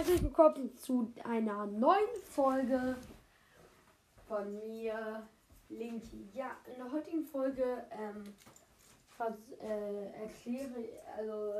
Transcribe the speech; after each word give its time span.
herzlich 0.00 0.22
willkommen 0.22 0.74
zu 0.78 1.12
einer 1.24 1.66
neuen 1.66 2.22
Folge 2.24 2.96
von 4.26 4.58
mir, 4.58 5.28
Linky. 5.68 6.26
Ja, 6.32 6.56
in 6.72 6.82
der 6.82 6.90
heutigen 6.90 7.22
Folge 7.22 7.84
ähm, 7.90 8.24
vers 9.14 9.36
äh, 9.60 10.22
erkläre, 10.22 10.88
also 11.18 11.52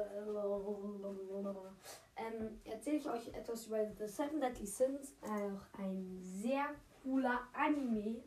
ähm, 2.17 2.59
erzähle 2.65 2.97
ich 2.97 3.07
euch 3.11 3.29
etwas 3.35 3.67
über 3.67 3.87
The 3.99 4.06
Seven 4.06 4.41
Deadly 4.41 4.67
Sins, 4.67 5.13
auch 5.21 5.79
ein 5.79 6.19
sehr 6.22 6.65
cooler 7.03 7.41
Anime. 7.53 8.22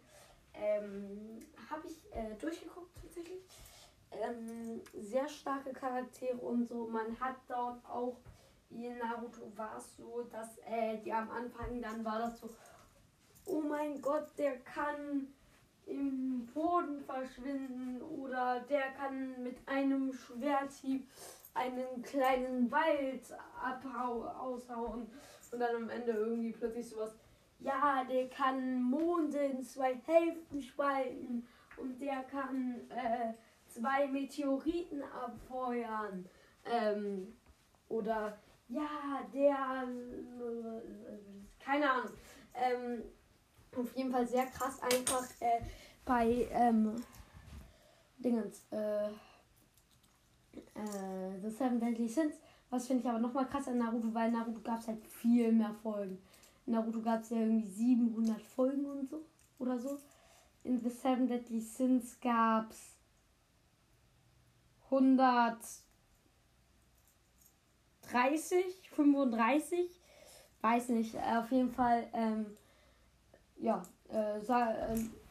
Ähm, 0.54 1.40
Habe 1.72 1.88
ich 1.88 2.00
äh, 2.16 2.36
durchgeguckt 2.40 2.96
tatsächlich. 3.02 3.42
Ähm, 4.12 4.80
sehr 4.94 5.28
starke 5.28 5.74
Charaktere 5.74 6.38
und 6.38 6.68
so. 6.68 6.86
Man 6.86 7.20
hat 7.20 7.38
dort 7.48 7.84
auch 7.88 8.18
in 8.76 8.98
Naruto 8.98 9.52
war 9.56 9.78
es 9.78 9.96
so, 9.98 10.24
dass 10.32 10.58
äh, 10.60 10.98
die 11.04 11.14
am 11.14 11.30
Anfang 11.30 11.82
dann 11.82 12.04
war 12.04 12.20
das 12.20 12.40
so, 12.40 12.50
oh 13.46 13.62
mein 13.62 14.02
Gott, 14.02 14.28
der 14.38 14.58
kann 14.60 15.28
im 15.86 16.46
Boden 16.54 17.02
verschwinden 17.02 18.02
oder 18.02 18.62
der 18.62 18.92
kann 18.98 19.44
mit 19.44 19.58
einem 19.68 20.14
Schwerthieb 20.14 21.08
einen 21.54 22.02
kleinen 22.02 22.72
Wald 22.72 23.22
abhau 23.62 24.24
aushauen 24.24 25.08
und 25.52 25.60
dann 25.60 25.76
am 25.76 25.90
Ende 25.90 26.14
irgendwie 26.14 26.52
plötzlich 26.52 26.90
sowas, 26.90 27.14
ja, 27.60 28.04
der 28.10 28.30
kann 28.30 28.82
Monde 28.82 29.38
in 29.38 29.64
zwei 29.64 29.96
Hälften 30.06 30.62
spalten 30.62 31.48
und 31.78 32.02
der 32.02 32.24
kann 32.24 32.82
äh, 32.90 33.34
zwei 33.68 34.08
Meteoriten 34.08 35.04
abfeuern. 35.04 36.26
Ähm, 36.66 37.36
oder 37.90 38.38
ja, 38.68 39.22
der, 39.34 39.88
keine 41.60 41.92
Ahnung. 41.92 42.12
Ähm, 42.54 43.04
auf 43.76 43.96
jeden 43.96 44.12
Fall 44.12 44.28
sehr 44.28 44.46
krass 44.48 44.82
einfach 44.82 45.24
äh, 45.40 45.62
bei 46.06 46.48
ähm, 46.52 46.96
Dingens, 48.18 48.66
äh, 48.72 49.08
äh, 49.08 49.12
The 51.42 51.50
Seven 51.50 51.80
Deadly 51.80 52.08
Sins. 52.08 52.36
Was 52.70 52.88
finde 52.88 53.04
ich 53.04 53.10
aber 53.10 53.20
nochmal 53.20 53.48
krass 53.48 53.68
an 53.68 53.78
Naruto, 53.78 54.14
weil 54.14 54.32
Naruto 54.32 54.62
gab 54.62 54.80
es 54.80 54.88
halt 54.88 55.06
viel 55.08 55.52
mehr 55.52 55.74
Folgen. 55.74 56.22
In 56.66 56.74
Naruto 56.74 57.02
gab 57.02 57.22
es 57.22 57.30
ja 57.30 57.38
irgendwie 57.38 57.68
700 57.68 58.42
Folgen 58.42 58.86
und 58.86 59.08
so 59.08 59.26
oder 59.60 59.78
so. 59.78 60.00
In 60.64 60.80
The 60.80 60.90
Seven 60.90 61.28
Deadly 61.28 61.60
Sins 61.60 62.20
gab 62.20 62.72
es 62.72 62.98
100 64.86 65.58
30, 68.12 68.90
35, 68.96 69.90
weiß 70.62 70.90
nicht, 70.90 71.16
äh, 71.16 71.38
auf 71.38 71.52
jeden 71.52 71.72
Fall, 71.72 72.08
ähm, 72.14 72.46
ja, 73.58 73.82
äh, 74.10 74.38
äh, 74.38 74.42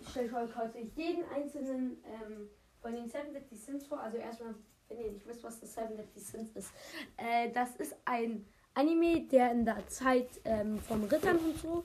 stelle 0.09 0.27
ich 0.27 0.34
euch 0.34 0.56
heute 0.56 0.79
jeden 0.97 1.25
einzelnen 1.31 2.03
ähm, 2.05 2.48
von 2.81 2.92
den 2.92 3.09
Seven 3.09 3.33
Deadly 3.33 3.56
Sins 3.56 3.87
vor. 3.87 4.01
Also 4.01 4.19
erstmal, 4.19 4.55
wenn 4.89 4.98
ihr 4.98 5.12
nicht 5.12 5.27
wisst, 5.27 5.45
was 5.45 5.61
das 5.61 5.73
Seven 5.73 5.97
Deadly 5.97 6.20
Sins 6.20 6.51
ist. 6.55 6.70
Äh, 7.17 7.51
das 7.53 7.77
ist 7.77 7.95
ein 8.05 8.47
Anime, 8.75 9.23
der 9.29 9.53
in 9.53 9.64
der 9.64 9.86
Zeit 9.89 10.29
ähm, 10.45 10.79
von 10.81 11.05
Rittern 11.05 11.39
und 11.39 11.59
so 11.59 11.84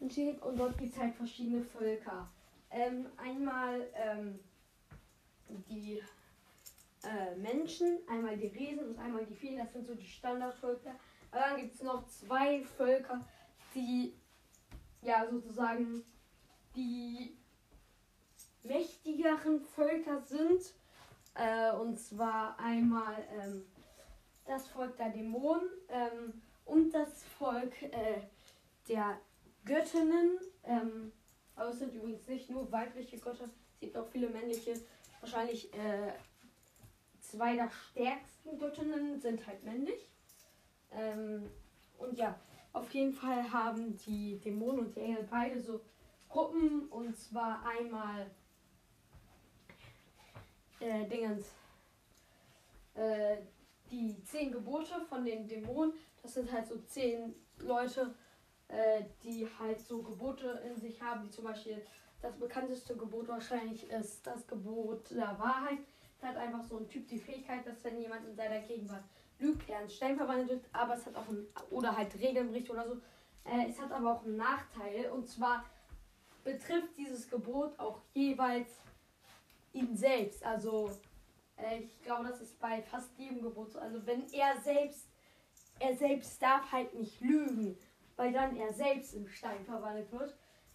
entsteht 0.00 0.40
und 0.42 0.58
dort 0.58 0.76
gibt 0.78 0.94
es 0.94 1.00
halt 1.00 1.14
verschiedene 1.14 1.62
Völker. 1.62 2.30
Ähm, 2.70 3.06
einmal 3.16 3.88
ähm, 3.94 4.38
die 5.68 6.02
äh, 7.06 7.36
Menschen, 7.36 7.98
einmal 8.08 8.36
die 8.36 8.48
Riesen 8.48 8.90
und 8.90 8.98
einmal 8.98 9.24
die 9.24 9.34
Feen, 9.34 9.58
das 9.58 9.72
sind 9.72 9.86
so 9.86 9.94
die 9.94 10.06
Standardvölker. 10.06 10.94
Aber 11.30 11.40
dann 11.40 11.56
gibt 11.60 11.74
es 11.74 11.82
noch 11.82 12.06
zwei 12.06 12.62
Völker, 12.64 13.24
die 13.74 14.14
ja 15.02 15.26
sozusagen 15.30 16.04
die 16.74 17.36
mächtigeren 18.62 19.60
Völker 19.60 20.20
sind. 20.20 20.62
Äh, 21.34 21.72
und 21.76 21.98
zwar 21.98 22.58
einmal 22.58 23.16
ähm, 23.30 23.66
das 24.46 24.66
Volk 24.68 24.96
der 24.96 25.10
Dämonen 25.10 25.68
ähm, 25.88 26.42
und 26.64 26.92
das 26.92 27.24
Volk 27.24 27.82
äh, 27.82 28.22
der 28.88 29.20
Göttinnen. 29.64 30.38
Ähm, 30.64 31.12
aber 31.54 31.70
es 31.70 31.78
sind 31.78 31.94
übrigens 31.94 32.26
nicht 32.26 32.50
nur 32.50 32.70
weibliche 32.72 33.18
Götter, 33.18 33.44
es 33.44 33.80
gibt 33.80 33.96
auch 33.96 34.08
viele 34.08 34.28
männliche. 34.28 34.74
Wahrscheinlich 35.20 35.72
äh, 35.74 36.12
zwei 37.30 37.56
der 37.56 37.70
stärksten 37.70 38.58
Göttinnen 38.58 39.20
sind 39.20 39.46
halt 39.46 39.62
männlich. 39.64 40.08
Ähm, 40.92 41.50
und 41.98 42.16
ja, 42.18 42.38
auf 42.72 42.92
jeden 42.92 43.12
Fall 43.12 43.50
haben 43.50 43.96
die 44.06 44.38
Dämonen 44.38 44.80
und 44.80 44.96
die 44.96 45.00
Engel 45.00 45.26
beide 45.30 45.60
so 45.60 45.80
Gruppen. 46.28 46.88
Und 46.88 47.16
zwar 47.16 47.64
einmal 47.66 48.30
äh, 50.80 51.04
Dingens, 51.06 51.46
äh, 52.94 53.38
die 53.90 54.22
zehn 54.24 54.52
Gebote 54.52 55.00
von 55.08 55.24
den 55.24 55.46
Dämonen. 55.46 55.94
Das 56.22 56.34
sind 56.34 56.50
halt 56.52 56.66
so 56.66 56.78
zehn 56.86 57.34
Leute, 57.58 58.14
äh, 58.68 59.04
die 59.22 59.48
halt 59.58 59.80
so 59.80 60.02
Gebote 60.02 60.62
in 60.66 60.76
sich 60.76 61.00
haben, 61.00 61.24
wie 61.24 61.30
zum 61.30 61.44
Beispiel 61.44 61.84
das 62.20 62.36
bekannteste 62.36 62.96
Gebot 62.96 63.28
wahrscheinlich 63.28 63.88
ist 63.90 64.26
das 64.26 64.46
Gebot 64.46 65.10
der 65.10 65.38
Wahrheit 65.38 65.78
hat 66.22 66.36
einfach 66.36 66.62
so 66.64 66.78
ein 66.78 66.88
Typ 66.88 67.06
die 67.08 67.18
Fähigkeit, 67.18 67.66
dass 67.66 67.82
wenn 67.84 68.00
jemand 68.00 68.26
in 68.26 68.34
seiner 68.34 68.60
Gegenwart 68.60 69.04
lügt, 69.38 69.68
er 69.68 69.82
in 69.82 69.90
Stein 69.90 70.16
verwandelt 70.16 70.48
wird, 70.48 70.64
aber 70.72 70.94
es 70.94 71.06
hat 71.06 71.14
auch 71.14 71.28
ein, 71.28 71.46
oder 71.70 71.96
halt 71.96 72.14
Regeln 72.18 72.50
bricht 72.50 72.70
oder 72.70 72.86
so. 72.86 72.96
Äh, 73.44 73.68
es 73.68 73.80
hat 73.80 73.92
aber 73.92 74.14
auch 74.14 74.24
einen 74.24 74.36
Nachteil 74.36 75.10
und 75.10 75.28
zwar 75.28 75.64
betrifft 76.44 76.96
dieses 76.96 77.28
Gebot 77.28 77.78
auch 77.78 78.00
jeweils 78.14 78.68
ihn 79.72 79.96
selbst. 79.96 80.44
Also 80.44 80.90
äh, 81.56 81.80
ich 81.80 82.02
glaube, 82.02 82.28
das 82.28 82.40
ist 82.40 82.58
bei 82.58 82.82
fast 82.82 83.10
jedem 83.18 83.42
Gebot 83.42 83.72
so. 83.72 83.78
Also 83.78 84.04
wenn 84.06 84.26
er 84.32 84.56
selbst, 84.60 85.08
er 85.78 85.96
selbst 85.96 86.40
darf 86.42 86.70
halt 86.72 86.94
nicht 86.94 87.20
lügen, 87.20 87.76
weil 88.16 88.32
dann 88.32 88.56
er 88.56 88.72
selbst 88.72 89.14
in 89.14 89.28
Stein 89.28 89.64
verwandelt 89.64 90.10
wird. 90.12 90.34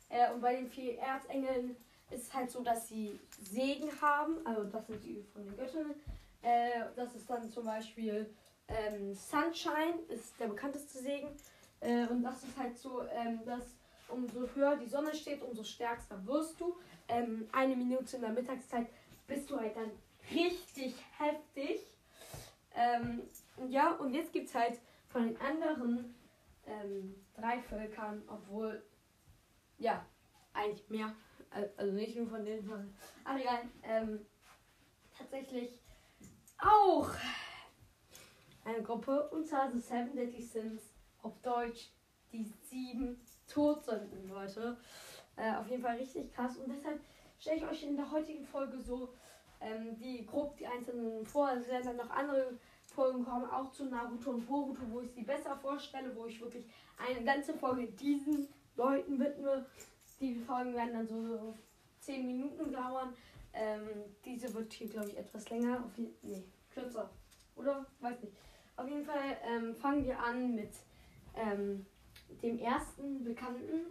Äh, 0.10 0.32
und 0.34 0.42
bei 0.42 0.56
den 0.56 0.70
vier 0.70 1.00
Erzengeln 1.00 1.76
ist 2.12 2.34
halt 2.34 2.52
so, 2.52 2.62
dass 2.62 2.88
sie 2.88 3.20
Segen 3.42 3.90
haben, 4.02 4.46
also 4.46 4.64
das 4.66 4.88
sind 4.88 5.04
die 5.04 5.24
von 5.34 5.44
den 5.44 5.56
Göttinnen. 5.56 5.96
Äh, 6.42 6.86
das 6.96 7.16
ist 7.16 7.30
dann 7.30 7.50
zum 7.50 7.66
Beispiel 7.66 8.30
ähm, 8.68 9.14
Sunshine, 9.14 10.00
ist 10.10 10.40
der 10.40 10.48
bekannteste 10.48 11.00
Segen. 11.00 11.30
Äh, 11.80 12.06
und 12.08 12.24
das 12.24 12.44
ist 12.44 12.58
halt 12.58 12.78
so, 12.78 13.04
ähm, 13.04 13.42
dass 13.46 13.64
umso 14.08 14.48
höher 14.56 14.76
die 14.76 14.88
Sonne 14.88 15.14
steht, 15.14 15.42
umso 15.42 15.64
stärker 15.64 16.26
wirst 16.26 16.60
du. 16.60 16.76
Ähm, 17.08 17.48
eine 17.52 17.76
Minute 17.76 18.16
in 18.16 18.22
der 18.22 18.32
Mittagszeit 18.32 18.88
bist 19.28 19.50
du 19.50 19.60
halt 19.60 19.76
dann 19.76 19.92
richtig 20.32 20.96
heftig. 21.18 21.82
Ähm, 22.76 23.22
ja, 23.70 23.92
und 23.94 24.14
jetzt 24.14 24.32
gibt 24.32 24.48
es 24.48 24.56
halt 24.56 24.80
von 25.08 25.24
den 25.28 25.40
anderen 25.42 26.16
ähm, 26.66 27.16
drei 27.36 27.60
Völkern, 27.60 28.24
obwohl, 28.28 28.82
ja, 29.78 30.06
eigentlich 30.54 30.90
mehr 30.90 31.14
also 31.78 31.92
nicht 31.92 32.16
nur 32.16 32.28
von 32.28 32.44
denen, 32.46 32.66
sondern. 32.66 32.96
Ach 33.24 33.38
egal, 33.38 33.64
ähm, 33.84 34.26
tatsächlich 35.18 35.80
auch 36.58 37.10
eine 38.64 38.82
Gruppe, 38.82 39.30
und 39.30 39.48
zwar 39.48 39.72
The 39.72 39.80
Seven 39.80 40.16
Deadly 40.16 40.42
Sins, 40.42 40.94
auf 41.22 41.40
Deutsch 41.42 41.90
die 42.32 42.44
sieben 42.70 43.20
Todsünden, 43.48 44.30
Leute. 44.30 44.78
Äh, 45.36 45.56
auf 45.56 45.70
jeden 45.70 45.82
Fall 45.82 45.98
richtig 45.98 46.34
krass 46.34 46.58
und 46.58 46.70
deshalb 46.70 47.00
stelle 47.40 47.58
ich 47.58 47.66
euch 47.66 47.84
in 47.84 47.96
der 47.96 48.12
heutigen 48.12 48.46
Folge 48.46 48.80
so 48.80 49.14
ähm, 49.60 49.98
die 49.98 50.26
grob 50.26 50.58
die 50.58 50.68
einzelnen 50.68 51.26
vor. 51.26 51.52
Es 51.52 51.68
werden 51.68 51.98
dann 51.98 52.08
noch 52.08 52.10
andere 52.10 52.58
Folgen 52.94 53.24
kommen, 53.24 53.50
auch 53.50 53.72
zu 53.72 53.86
Naruto 53.86 54.32
und 54.32 54.46
Boruto, 54.46 54.82
wo 54.90 55.02
ich 55.02 55.12
sie 55.12 55.24
besser 55.24 55.56
vorstelle, 55.56 56.16
wo 56.16 56.26
ich 56.26 56.42
wirklich 56.42 56.66
eine 56.98 57.24
ganze 57.24 57.54
Folge 57.54 57.88
diesen 57.88 58.48
Leuten 58.76 59.20
widme. 59.20 59.66
Die 60.22 60.36
Folgen 60.36 60.76
werden 60.76 60.94
dann 60.94 61.08
so 61.08 61.56
10 62.00 62.28
Minuten 62.28 62.72
dauern. 62.72 63.14
Ähm, 63.54 63.90
diese 64.24 64.54
wird 64.54 64.72
hier, 64.72 64.88
glaube 64.88 65.10
ich, 65.10 65.18
etwas 65.18 65.50
länger. 65.50 65.84
Auf 65.84 65.98
nee, 65.98 66.44
kürzer. 66.72 67.10
Oder? 67.56 67.86
Weiß 68.00 68.22
nicht. 68.22 68.34
Auf 68.76 68.88
jeden 68.88 69.04
Fall 69.04 69.38
ähm, 69.44 69.76
fangen 69.76 70.06
wir 70.06 70.20
an 70.20 70.54
mit 70.54 70.72
ähm, 71.36 71.86
dem 72.44 72.60
ersten 72.60 73.24
Bekannten. 73.24 73.88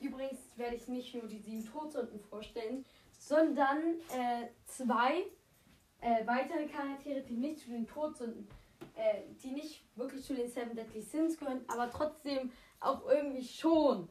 Übrigens 0.00 0.38
werde 0.56 0.76
ich 0.76 0.86
nicht 0.86 1.14
nur 1.14 1.26
die 1.26 1.38
sieben 1.38 1.66
Todsünden 1.66 2.20
vorstellen, 2.20 2.84
sondern 3.18 3.78
äh, 4.14 4.48
zwei 4.66 5.24
äh, 6.00 6.24
weitere 6.26 6.66
Charaktere, 6.66 7.22
die 7.22 7.36
nicht 7.36 7.60
zu 7.60 7.70
den 7.70 7.88
Todsünden, 7.88 8.46
äh, 8.94 9.22
die 9.42 9.50
nicht 9.50 9.84
wirklich 9.96 10.24
zu 10.24 10.34
den 10.34 10.48
Seven 10.48 10.76
Deadly 10.76 11.02
Sins 11.02 11.36
gehören, 11.38 11.64
aber 11.66 11.90
trotzdem 11.90 12.52
auch 12.78 13.04
irgendwie 13.08 13.42
schon 13.42 14.08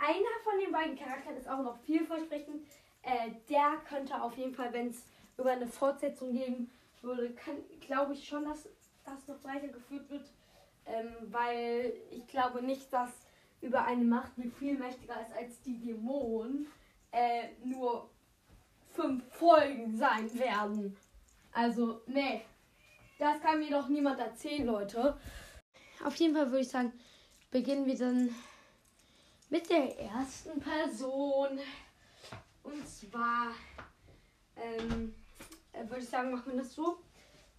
einer 0.00 0.40
von 0.42 0.58
den 0.58 0.72
beiden 0.72 0.96
Charakteren 0.96 1.36
ist 1.36 1.48
auch 1.48 1.62
noch 1.62 1.78
vielversprechend. 1.80 2.66
Äh, 3.02 3.32
der 3.48 3.80
könnte 3.88 4.20
auf 4.20 4.36
jeden 4.36 4.54
Fall, 4.54 4.72
wenn 4.72 4.88
es 4.88 5.04
über 5.36 5.52
eine 5.52 5.66
Fortsetzung 5.66 6.32
geben 6.32 6.70
würde, 7.02 7.34
glaube 7.80 8.14
ich 8.14 8.26
schon, 8.26 8.44
dass 8.44 8.68
das 9.04 9.26
noch 9.26 9.42
weitergeführt 9.44 10.08
wird. 10.10 10.30
Ähm, 10.86 11.14
weil 11.30 11.92
ich 12.10 12.26
glaube 12.26 12.62
nicht, 12.62 12.92
dass 12.92 13.10
über 13.60 13.84
eine 13.84 14.04
Macht, 14.04 14.32
die 14.36 14.50
viel 14.50 14.78
mächtiger 14.78 15.20
ist 15.20 15.36
als 15.36 15.60
die 15.62 15.78
Dämonen, 15.78 16.66
äh, 17.12 17.48
nur 17.64 18.08
fünf 18.92 19.22
Folgen 19.32 19.96
sein 19.96 20.32
werden. 20.38 20.96
Also, 21.52 22.00
nee. 22.06 22.42
Das 23.18 23.40
kann 23.42 23.58
mir 23.58 23.70
doch 23.70 23.88
niemand 23.88 24.18
erzählen, 24.18 24.64
Leute. 24.64 25.18
Auf 26.02 26.16
jeden 26.16 26.34
Fall 26.34 26.46
würde 26.46 26.60
ich 26.60 26.68
sagen, 26.68 26.92
beginnen 27.50 27.84
wir 27.84 27.98
dann 27.98 28.34
mit 29.50 29.68
der 29.68 29.98
ersten 29.98 30.58
Person. 30.60 31.58
Und 32.62 32.88
zwar 32.88 33.52
ähm, 34.56 35.14
äh, 35.72 35.88
würde 35.88 36.02
ich 36.02 36.08
sagen, 36.08 36.30
machen 36.30 36.52
wir 36.52 36.62
das 36.62 36.74
so, 36.74 36.98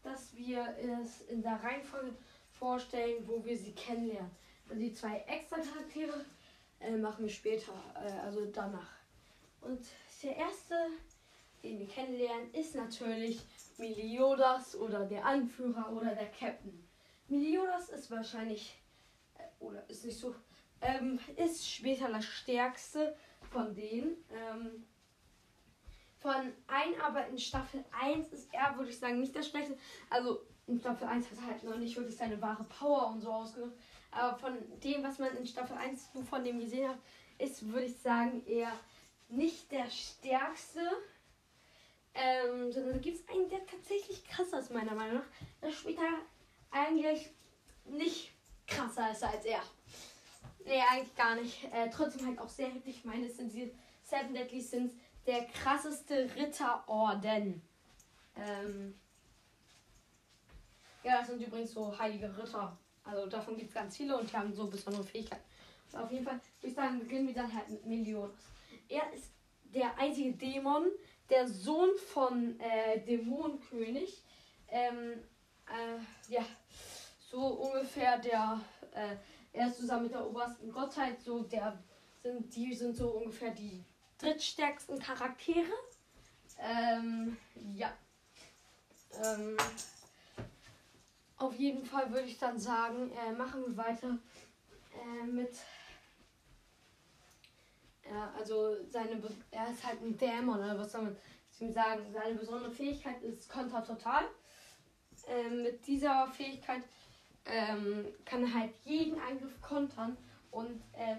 dass 0.04 0.36
wir 0.36 0.76
es 0.80 1.22
in 1.30 1.42
der 1.42 1.62
Reihenfolge 1.62 2.14
vorstellen, 2.50 3.28
wo 3.28 3.44
wir 3.44 3.58
sie 3.58 3.74
kennenlernen. 3.74 4.32
Also 4.70 4.82
die 4.82 4.94
zwei 4.94 5.20
extra 5.28 5.58
Charaktere 5.58 6.26
äh, 6.80 6.96
machen 6.96 7.26
wir 7.26 7.32
später, 7.32 7.74
äh, 7.96 8.12
also 8.20 8.46
danach. 8.46 8.92
Und 9.62 9.86
der 10.24 10.38
erste, 10.38 10.76
den 11.64 11.80
wir 11.80 11.88
kennenlernen, 11.88 12.54
ist 12.54 12.76
natürlich 12.76 13.42
Meliodas 13.78 14.76
oder 14.76 15.06
der 15.06 15.26
Anführer 15.26 15.92
oder 15.92 16.16
der 16.16 16.30
Captain. 16.32 16.88
Meliodas 17.28 17.90
ist 17.90 18.10
wahrscheinlich, 18.12 18.80
äh, 19.38 19.44
oder 19.60 19.88
ist 19.90 20.06
nicht 20.06 20.18
so, 20.18 20.36
ähm, 20.82 21.20
ist 21.38 21.70
später 21.70 22.10
das 22.10 22.26
stärkste 22.26 23.16
von 23.52 23.74
denen. 23.76 24.18
Ähm, 24.32 24.86
von 26.20 26.54
aber 27.04 27.28
in 27.28 27.38
Staffel 27.38 27.84
1 28.00 28.32
ist 28.32 28.54
er, 28.54 28.78
würde 28.78 28.90
ich 28.90 29.00
sagen, 29.00 29.20
nicht 29.20 29.36
der 29.36 29.44
schlechteste. 29.44 29.80
Also 30.10 30.42
in 30.68 30.80
Staffel 30.80 31.08
1 31.08 31.32
hat 31.32 31.38
er 31.38 31.48
halt 31.48 31.64
noch 31.64 31.78
nicht 31.78 31.96
wirklich 31.96 32.16
seine 32.16 32.42
wahre 32.42 32.64
Power 32.66 33.08
und 33.08 33.22
so 33.22 33.32
ausgenutzt. 33.32 33.78
Aber 34.12 34.38
von 34.38 34.58
dem, 34.84 35.04
was 35.04 35.20
man 35.20 35.36
in 35.36 35.46
Staffel 35.46 35.78
1 35.78 36.14
so 36.14 36.22
von 36.22 36.44
dem 36.44 36.60
gesehen 36.60 36.90
hat, 36.90 37.00
ist, 37.40 37.68
würde 37.68 37.86
ich 37.86 37.98
sagen, 37.98 38.46
eher 38.46 38.72
nicht 39.30 39.72
der 39.72 39.90
stärkste. 39.90 40.82
Ähm, 42.14 42.72
sondern 42.72 42.94
da 42.94 43.00
gibt 43.00 43.18
es 43.18 43.30
einen, 43.30 43.50
der 43.50 43.66
tatsächlich 43.66 44.26
krasser 44.26 44.60
ist, 44.60 44.72
meiner 44.72 44.94
Meinung 44.94 45.16
nach. 45.16 45.28
Der 45.62 45.72
später 45.72 46.02
eigentlich 46.70 47.30
nicht 47.86 48.34
krasser 48.68 49.12
ist 49.12 49.24
als 49.24 49.46
er. 49.46 49.62
Nee, 50.72 50.82
eigentlich 50.90 51.16
gar 51.18 51.36
nicht. 51.36 51.66
Äh, 51.74 51.90
trotzdem 51.90 52.26
halt 52.26 52.40
auch 52.40 52.48
sehr 52.48 52.68
heftig. 52.68 53.00
Ich 53.00 53.04
meine, 53.04 53.26
es 53.26 53.36
sind 53.36 53.52
die 53.52 53.74
Seven 54.04 54.34
Deadly 54.34 54.62
Sins 54.62 54.94
der 55.28 55.44
krasseste 55.48 56.34
Ritterorden. 56.34 57.62
Ähm 58.38 58.98
ja, 61.04 61.18
das 61.18 61.28
sind 61.28 61.42
übrigens 61.46 61.74
so 61.74 62.00
heilige 62.00 62.38
Ritter. 62.38 62.78
Also 63.04 63.26
davon 63.26 63.58
gibt 63.58 63.68
es 63.68 63.76
ganz 63.76 63.98
viele 63.98 64.18
und 64.18 64.32
die 64.32 64.38
haben 64.38 64.54
so 64.54 64.68
besondere 64.68 65.04
Fähigkeiten. 65.04 65.44
Und 65.92 66.00
auf 66.00 66.10
jeden 66.10 66.24
Fall 66.24 66.36
würde 66.62 66.68
ich 66.70 66.74
sagen, 66.74 67.00
beginnen 67.00 67.28
wir 67.28 67.34
dann 67.34 67.54
halt 67.54 67.68
mit 67.68 67.86
Meliodas. 67.86 68.40
Er 68.88 69.12
ist 69.12 69.34
der 69.76 69.98
einzige 70.00 70.32
Dämon, 70.38 70.86
der 71.30 71.50
Sohn 71.50 71.90
von 72.14 72.58
äh, 72.62 73.04
Dämonenkönig. 73.04 74.24
Ähm, 74.70 75.22
äh, 75.68 76.32
ja, 76.32 76.46
so 77.30 77.40
ungefähr 77.40 78.20
der, 78.20 78.62
äh, 78.94 79.18
er 79.54 79.68
ist 79.68 79.78
zusammen 79.78 80.04
mit 80.04 80.14
der 80.14 80.26
obersten 80.26 80.72
Gottheit, 80.72 81.22
so 81.22 81.44
der 81.44 81.78
sind, 82.24 82.56
die 82.56 82.74
sind 82.74 82.96
so 82.96 83.10
ungefähr 83.10 83.52
die 83.52 83.84
drittstärksten 84.18 85.00
Charaktere. 85.00 85.72
Ähm, 86.60 87.38
ja. 87.76 87.92
Ähm, 89.24 89.58
auf 91.38 91.56
jeden 91.56 91.86
Fall 91.86 92.12
würde 92.12 92.28
ich 92.28 92.38
dann 92.38 92.60
sagen, 92.60 93.12
äh, 93.12 93.32
machen 93.32 93.64
wir 93.66 93.78
weiter 93.78 94.18
äh, 94.94 95.26
mit. 95.26 95.56
Ja, 98.10 98.34
also 98.38 98.78
seine, 98.90 99.16
Be 99.16 99.30
er 99.52 99.72
ist 99.72 99.84
halt 99.84 100.02
ein 100.02 100.18
Dämon, 100.18 100.60
oder 100.60 100.78
was 100.78 100.92
soll 100.92 101.04
man 101.04 101.18
ihm 101.60 101.72
sagen? 101.72 102.02
Seine 102.14 102.36
besondere 102.36 102.72
Fähigkeit 102.72 103.22
ist 103.24 103.50
Konter 103.50 103.84
total. 103.84 104.24
Ähm, 105.28 105.64
mit 105.64 105.86
dieser 105.88 106.28
Fähigkeit 106.28 106.84
ähm, 107.46 108.06
kann 108.26 108.54
halt 108.54 108.74
jeden 108.86 109.20
Angriff 109.20 109.62
kontern 109.62 110.18
und 110.52 110.82
äh, 110.94 111.16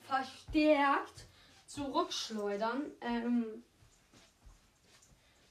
verstärkt 0.00 1.26
zurückschleudern. 1.66 2.90
Ähm, 3.00 3.64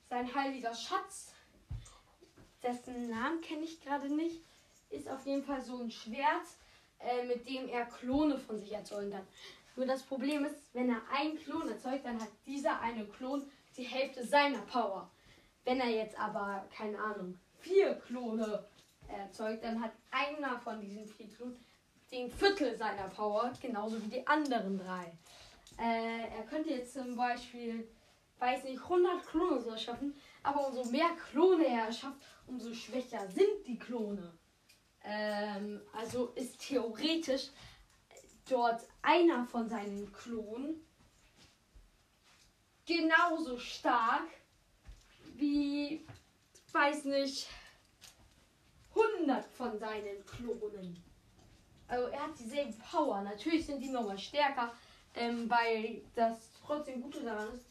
sein 0.09 0.33
heiliger 0.33 0.73
Schatz, 0.73 1.33
dessen 2.61 3.09
Namen 3.09 3.41
kenne 3.41 3.63
ich 3.63 3.81
gerade 3.81 4.13
nicht, 4.13 4.41
ist 4.89 5.09
auf 5.09 5.25
jeden 5.25 5.43
Fall 5.43 5.61
so 5.61 5.79
ein 5.79 5.91
Schwert, 5.91 6.45
äh, 6.99 7.25
mit 7.25 7.47
dem 7.47 7.67
er 7.67 7.85
Klone 7.85 8.37
von 8.37 8.59
sich 8.59 8.71
erzeugen 8.71 9.11
kann. 9.11 9.27
Nur 9.75 9.87
das 9.87 10.03
Problem 10.03 10.45
ist, 10.45 10.55
wenn 10.73 10.89
er 10.89 11.01
einen 11.11 11.37
Klon 11.39 11.67
erzeugt, 11.67 12.05
dann 12.05 12.21
hat 12.21 12.29
dieser 12.45 12.79
eine 12.79 13.05
Klon 13.05 13.43
die 13.75 13.83
Hälfte 13.83 14.25
seiner 14.25 14.61
Power. 14.61 15.09
Wenn 15.65 15.79
er 15.79 15.89
jetzt 15.89 16.17
aber, 16.19 16.67
keine 16.75 16.99
Ahnung, 16.99 17.39
vier 17.59 17.95
Klone 17.95 18.63
erzeugt, 19.07 19.63
dann 19.63 19.81
hat 19.81 19.91
einer 20.11 20.59
von 20.59 20.79
diesen 20.79 21.05
Klonen 21.07 21.57
den 22.11 22.31
Viertel 22.31 22.77
seiner 22.77 23.07
Power, 23.09 23.51
genauso 23.59 24.01
wie 24.03 24.09
die 24.09 24.27
anderen 24.27 24.77
drei. 24.77 25.17
Äh, 25.79 26.29
er 26.37 26.43
könnte 26.47 26.69
jetzt 26.69 26.93
zum 26.93 27.15
Beispiel, 27.15 27.89
weiß 28.37 28.65
nicht, 28.65 28.81
100 28.81 29.25
Klone 29.25 29.59
so 29.59 29.75
schaffen, 29.75 30.15
aber 30.43 30.67
umso 30.67 30.85
mehr 30.91 31.09
Klone 31.31 31.65
er 31.65 31.91
schafft, 31.91 32.21
umso 32.45 32.71
schwächer 32.73 33.27
sind 33.27 33.65
die 33.65 33.79
Klone. 33.79 34.31
Ähm, 35.03 35.81
also 35.91 36.27
ist 36.35 36.67
theoretisch 36.67 37.49
dort 38.47 38.83
einer 39.01 39.45
von 39.45 39.67
seinen 39.67 40.11
Klonen 40.13 40.85
genauso 42.85 43.57
stark 43.57 44.27
wie, 45.35 46.05
weiß 46.71 47.05
nicht, 47.05 47.47
100 48.95 49.45
von 49.45 49.77
seinen 49.79 50.25
Klonen. 50.25 51.03
Also 51.87 52.07
er 52.07 52.23
hat 52.23 52.39
dieselbe 52.39 52.73
Power. 52.91 53.21
Natürlich 53.21 53.65
sind 53.65 53.79
die 53.79 53.89
nochmal 53.89 54.17
stärker, 54.17 54.73
ähm, 55.15 55.49
weil 55.49 56.01
das 56.15 56.49
trotzdem 56.65 57.01
Gute 57.01 57.21
daran 57.21 57.53
ist, 57.53 57.65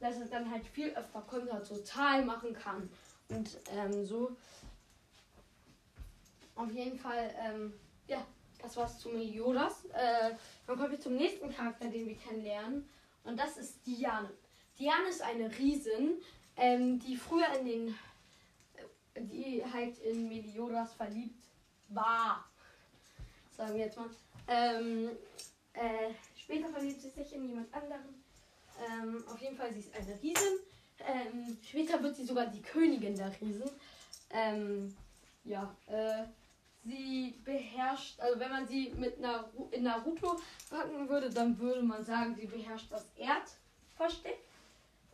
dass 0.00 0.18
er 0.18 0.26
dann 0.26 0.50
halt 0.50 0.66
viel 0.66 0.90
öfter 0.90 1.22
Konter 1.22 1.62
total 1.62 2.24
machen 2.24 2.54
kann. 2.54 2.88
Und 3.28 3.58
ähm, 3.74 4.04
so. 4.04 4.36
Auf 6.56 6.70
jeden 6.70 6.96
Fall, 6.96 7.34
ähm, 7.40 7.72
ja, 8.06 8.24
das 8.62 8.76
war's 8.76 9.00
zu 9.00 9.08
Meliodas. 9.08 9.86
Äh, 9.86 10.34
dann 10.66 10.76
kommen 10.76 10.92
wir 10.92 11.00
zum 11.00 11.16
nächsten 11.16 11.52
Charakter, 11.52 11.86
den 11.88 12.06
wir 12.06 12.16
kennenlernen. 12.16 12.88
Und 13.24 13.38
das 13.38 13.56
ist 13.56 13.84
Diane. 13.86 14.30
Diane 14.78 15.08
ist 15.08 15.22
eine 15.22 15.50
Riesin, 15.58 16.20
ähm, 16.56 16.98
die 17.00 17.16
früher 17.16 17.48
in 17.58 17.66
den. 17.66 17.98
Die 19.16 19.62
halt 19.64 19.98
in 19.98 20.28
Meliodas 20.28 20.92
verliebt 20.94 21.42
war. 21.88 22.44
Sagen 23.56 23.74
wir 23.74 23.84
jetzt 23.84 23.96
mal. 23.96 24.10
Ähm, 24.48 25.10
äh, 25.72 26.12
Später 26.44 26.68
verliebt 26.68 27.00
sie 27.00 27.08
sich 27.08 27.34
in 27.34 27.48
jemand 27.48 27.72
anderen. 27.72 28.22
Ähm, 28.86 29.24
auf 29.32 29.40
jeden 29.40 29.56
Fall, 29.56 29.72
sie 29.72 29.80
ist 29.80 29.94
eine 29.96 30.20
Riesin. 30.22 30.58
Ähm, 30.98 31.56
später 31.66 32.02
wird 32.02 32.16
sie 32.16 32.24
sogar 32.26 32.46
die 32.48 32.60
Königin 32.60 33.16
der 33.16 33.32
Riesen. 33.40 33.70
Ähm, 34.30 34.94
ja, 35.44 35.74
äh, 35.86 36.24
sie 36.84 37.34
beherrscht, 37.44 38.20
also 38.20 38.38
wenn 38.38 38.50
man 38.50 38.68
sie 38.68 38.92
mit 38.98 39.18
Naru 39.20 39.68
in 39.70 39.84
Naruto 39.84 40.38
packen 40.68 41.08
würde, 41.08 41.30
dann 41.30 41.58
würde 41.58 41.82
man 41.82 42.04
sagen, 42.04 42.34
sie 42.34 42.46
beherrscht 42.46 42.92
das 42.92 43.06
Erdversteck. 43.16 44.38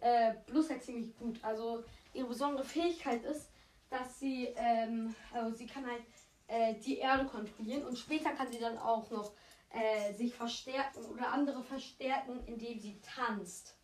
Äh, 0.00 0.34
bloß 0.46 0.68
halt 0.70 0.82
ziemlich 0.82 1.16
gut. 1.16 1.38
Also 1.42 1.84
ihre 2.12 2.26
besondere 2.26 2.64
Fähigkeit 2.64 3.22
ist, 3.24 3.49
dass 3.90 4.18
sie, 4.18 4.46
ähm, 4.56 5.14
also 5.32 5.54
sie 5.56 5.66
kann 5.66 5.84
halt 5.86 6.02
äh, 6.46 6.74
die 6.80 6.98
Erde 6.98 7.26
kontrollieren 7.26 7.84
und 7.84 7.98
später 7.98 8.30
kann 8.30 8.50
sie 8.50 8.58
dann 8.58 8.78
auch 8.78 9.10
noch 9.10 9.32
äh, 9.72 10.12
sich 10.14 10.34
verstärken 10.34 11.04
oder 11.06 11.32
andere 11.32 11.62
verstärken, 11.62 12.40
indem 12.46 12.78
sie 12.78 13.00
tanzt. 13.00 13.76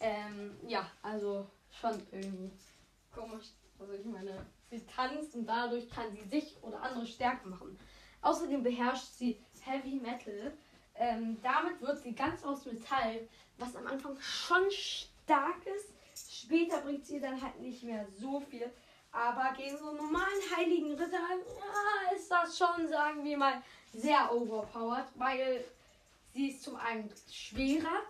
Ähm, 0.00 0.56
ja, 0.66 0.90
also 1.02 1.46
schon 1.70 2.00
irgendwie 2.12 2.52
komisch. 3.14 3.46
Also 3.78 3.92
ich 3.94 4.04
meine, 4.04 4.46
sie 4.70 4.84
tanzt 4.86 5.34
und 5.34 5.46
dadurch 5.46 5.88
kann 5.90 6.10
sie 6.12 6.28
sich 6.28 6.56
oder 6.62 6.82
andere 6.82 7.06
stärker 7.06 7.48
machen. 7.48 7.78
Außerdem 8.22 8.62
beherrscht 8.62 9.12
sie 9.14 9.40
Heavy 9.62 9.96
Metal. 9.96 10.52
Ähm, 10.94 11.36
damit 11.42 11.80
wird 11.80 12.02
sie 12.02 12.14
ganz 12.14 12.42
aus 12.44 12.64
Metall, 12.64 13.28
was 13.58 13.76
am 13.76 13.86
Anfang 13.86 14.18
schon 14.20 14.70
stark 14.70 15.66
ist. 15.66 15.92
Später 16.30 16.80
bringt 16.80 17.04
sie 17.04 17.20
dann 17.20 17.40
halt 17.40 17.60
nicht 17.60 17.82
mehr 17.82 18.06
so 18.18 18.40
viel. 18.40 18.70
Aber 19.16 19.54
gegen 19.56 19.78
so 19.78 19.88
einen 19.88 19.96
normalen 19.96 20.42
heiligen 20.54 20.92
Ritter 20.92 21.16
ja, 21.16 22.14
ist 22.14 22.30
das 22.30 22.58
schon, 22.58 22.86
sagen 22.86 23.24
wir 23.24 23.38
mal, 23.38 23.62
sehr 23.94 24.30
overpowered, 24.30 25.06
weil 25.14 25.64
sie 26.34 26.50
ist 26.50 26.62
zum 26.62 26.76
einen 26.76 27.10
schwerer, 27.32 28.02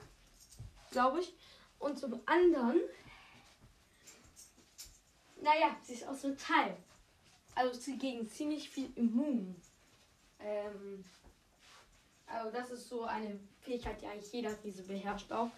glaube 0.91 1.21
ich, 1.21 1.33
und 1.79 1.97
zum 1.97 2.21
anderen, 2.27 2.81
naja, 5.41 5.77
sie 5.85 5.95
ist 5.95 6.09
aus 6.09 6.25
Metall. 6.25 6.77
Also 7.55 7.79
sie 7.79 7.97
gegen 7.97 8.29
ziemlich 8.29 8.69
viel 8.69 8.91
immun. 8.97 9.55
aber 12.27 12.51
das 12.51 12.71
ist 12.73 12.89
so 12.89 13.05
eine 13.05 13.39
Fähigkeit, 13.61 14.03
die 14.03 14.07
eigentlich 14.07 14.33
jeder 14.33 14.65
Riese 14.65 14.83
beherrscht 14.83 15.31
auch. 15.31 15.51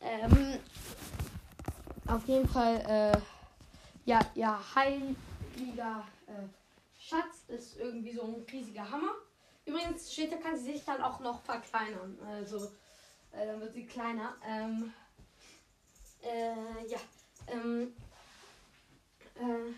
Ähm, 0.00 0.58
auf 2.08 2.26
jeden 2.26 2.48
Fall, 2.48 2.80
äh, 3.14 3.39
ja, 4.10 4.18
ja, 4.34 4.60
heiliger 4.74 6.04
äh, 6.26 6.32
Schatz 6.98 7.44
ist 7.46 7.78
irgendwie 7.78 8.12
so 8.12 8.22
ein 8.22 8.44
riesiger 8.50 8.90
Hammer. 8.90 9.14
Übrigens, 9.64 10.12
später 10.12 10.36
kann 10.38 10.56
sie 10.56 10.72
sich 10.72 10.84
dann 10.84 11.00
auch 11.00 11.20
noch 11.20 11.40
verkleinern. 11.42 12.18
Also, 12.26 12.72
äh, 13.30 13.46
dann 13.46 13.60
wird 13.60 13.72
sie 13.72 13.86
kleiner. 13.86 14.34
Ähm, 14.44 14.92
äh, 16.22 16.88
ja, 16.88 16.98
ähm, 17.46 17.94
äh, 19.36 19.74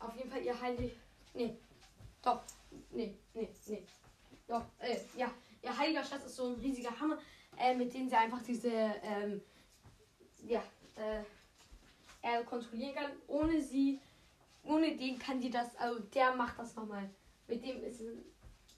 auf 0.00 0.16
jeden 0.16 0.30
Fall 0.30 0.42
ihr 0.42 0.60
heilig. 0.60 0.92
Nee, 1.32 1.56
doch, 2.20 2.42
nee, 2.90 3.16
nee, 3.32 3.48
nee. 3.68 3.86
Doch, 4.46 4.66
äh, 4.80 4.98
ja, 5.16 5.30
ihr 5.62 5.78
heiliger 5.78 6.04
Schatz 6.04 6.26
ist 6.26 6.36
so 6.36 6.48
ein 6.48 6.60
riesiger 6.60 7.00
Hammer, 7.00 7.16
äh, 7.58 7.74
mit 7.74 7.94
dem 7.94 8.06
sie 8.06 8.16
einfach 8.16 8.42
diese, 8.42 8.70
ähm, 8.70 9.40
ja, 10.46 10.62
äh, 10.96 11.24
er 12.24 12.42
kontrollieren 12.44 12.94
kann. 12.94 13.12
Ohne 13.28 13.60
sie, 13.60 14.00
ohne 14.64 14.96
den 14.96 15.18
kann 15.18 15.40
sie 15.40 15.50
das, 15.50 15.76
also 15.76 16.00
der 16.00 16.34
macht 16.34 16.58
das 16.58 16.74
nochmal. 16.74 17.08
Mit 17.46 17.62
dem 17.62 17.84
ist, 17.84 18.00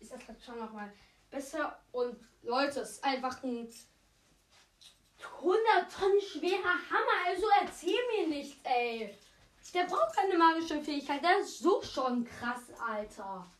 ist 0.00 0.12
das 0.12 0.26
halt 0.26 0.42
schon 0.42 0.58
nochmal 0.58 0.92
besser. 1.30 1.78
Und 1.92 2.16
Leute, 2.42 2.80
es 2.80 2.92
ist 2.92 3.04
einfach 3.04 3.42
ein 3.44 3.68
100 5.38 5.92
Tonnen 5.92 6.20
schwerer 6.20 6.76
Hammer. 6.90 7.26
Also 7.26 7.46
erzähl 7.62 7.98
mir 8.16 8.28
nicht, 8.28 8.58
ey. 8.64 9.16
Der 9.74 9.84
braucht 9.84 10.14
keine 10.14 10.38
magische 10.38 10.80
Fähigkeit. 10.80 11.22
Der 11.22 11.40
ist 11.40 11.58
so 11.58 11.82
schon 11.82 12.24
krass, 12.24 12.70
Alter. 12.78 13.50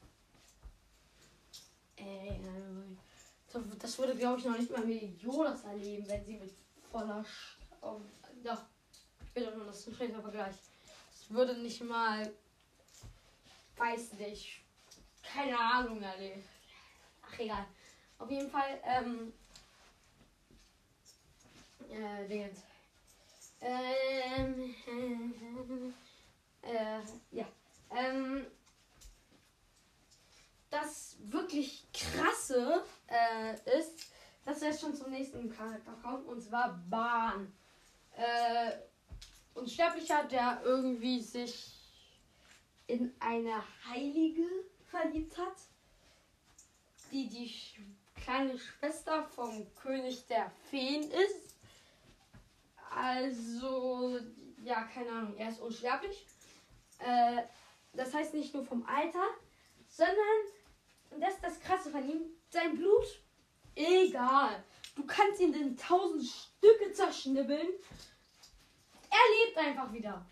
Ey, 1.97 2.41
das 3.79 3.99
würde, 3.99 4.15
glaube 4.15 4.39
ich, 4.39 4.45
noch 4.45 4.57
nicht 4.57 4.71
mal 4.71 4.85
mit 4.85 5.21
Jonas 5.21 5.65
erleben, 5.65 6.09
wenn 6.09 6.25
sie 6.25 6.39
mit 6.39 6.55
voller. 6.91 7.25
Sch 7.25 7.59
oh, 7.81 8.01
doch, 8.45 8.63
doch 9.45 9.55
nur 9.55 9.67
das 9.67 9.81
ist 9.81 9.89
ein 9.89 9.95
schlechter 9.95 10.23
Vergleich. 10.23 10.57
Das 11.11 11.31
würde 11.31 11.57
nicht 11.59 11.83
mal. 11.83 12.33
Weiß 13.77 14.15
nicht. 14.15 14.63
Keine 15.23 15.59
Ahnung 15.59 16.01
erleben. 16.01 16.43
Ach, 17.23 17.39
egal. 17.39 17.67
Auf 18.19 18.31
jeden 18.31 18.51
Fall, 18.51 18.81
ähm. 18.85 19.33
Äh, 21.91 22.27
Dingens. 22.29 22.61
Ähm. 23.61 24.75
Äh, 26.63 27.01
ja. 27.31 27.47
Ähm. 27.97 28.45
Das 30.69 31.17
wirklich 31.21 31.87
krasse 31.93 32.85
äh, 33.07 33.79
ist, 33.79 34.11
dass 34.45 34.61
wir 34.61 34.71
jetzt 34.71 34.81
schon 34.81 34.97
zum 34.97 35.13
nächsten 35.13 35.49
Charakter 35.49 35.93
kommen, 36.03 36.25
und 36.27 36.43
zwar 36.43 36.77
Bahn. 36.91 37.53
Äh, 38.17 38.73
Unsterblicher, 39.57 40.25
der 40.25 40.61
irgendwie 40.65 41.21
sich 41.21 41.73
in 42.87 43.13
eine 43.19 43.63
Heilige 43.89 44.47
verliebt 44.85 45.37
hat, 45.37 45.57
die 47.11 47.29
die 47.29 47.53
kleine 48.15 48.59
Schwester 48.59 49.25
vom 49.25 49.67
König 49.75 50.27
der 50.27 50.51
Feen 50.71 51.11
ist. 51.11 51.57
Also, 52.91 54.19
ja, 54.65 54.85
keine 54.85 55.11
Ahnung, 55.11 55.37
er 55.37 55.51
ist 55.51 55.61
unsterblich. 55.61 56.27
Äh, 56.99 57.43
das 57.93 58.15
heißt 58.15 58.35
nicht 58.35 58.55
nur 58.55 58.65
vom 58.65 58.85
Alter, 58.87 59.27
sondern, 59.89 60.17
und 61.11 61.21
das 61.21 61.35
ist 61.35 61.45
das 61.45 61.61
Krasse 61.61 61.91
von 61.91 62.09
ihm, 62.09 62.23
sein 62.51 62.77
Blut, 62.77 63.21
egal. 63.75 64.63
Du 64.95 65.05
kannst 65.07 65.41
ihn 65.41 65.55
in 65.55 65.77
tausend 65.77 66.25
Stücke 66.25 66.93
zerschnibbeln. 66.93 67.69
Er 69.17 69.47
lebt 69.47 69.59
einfach 69.59 69.93
wieder. 69.93 70.25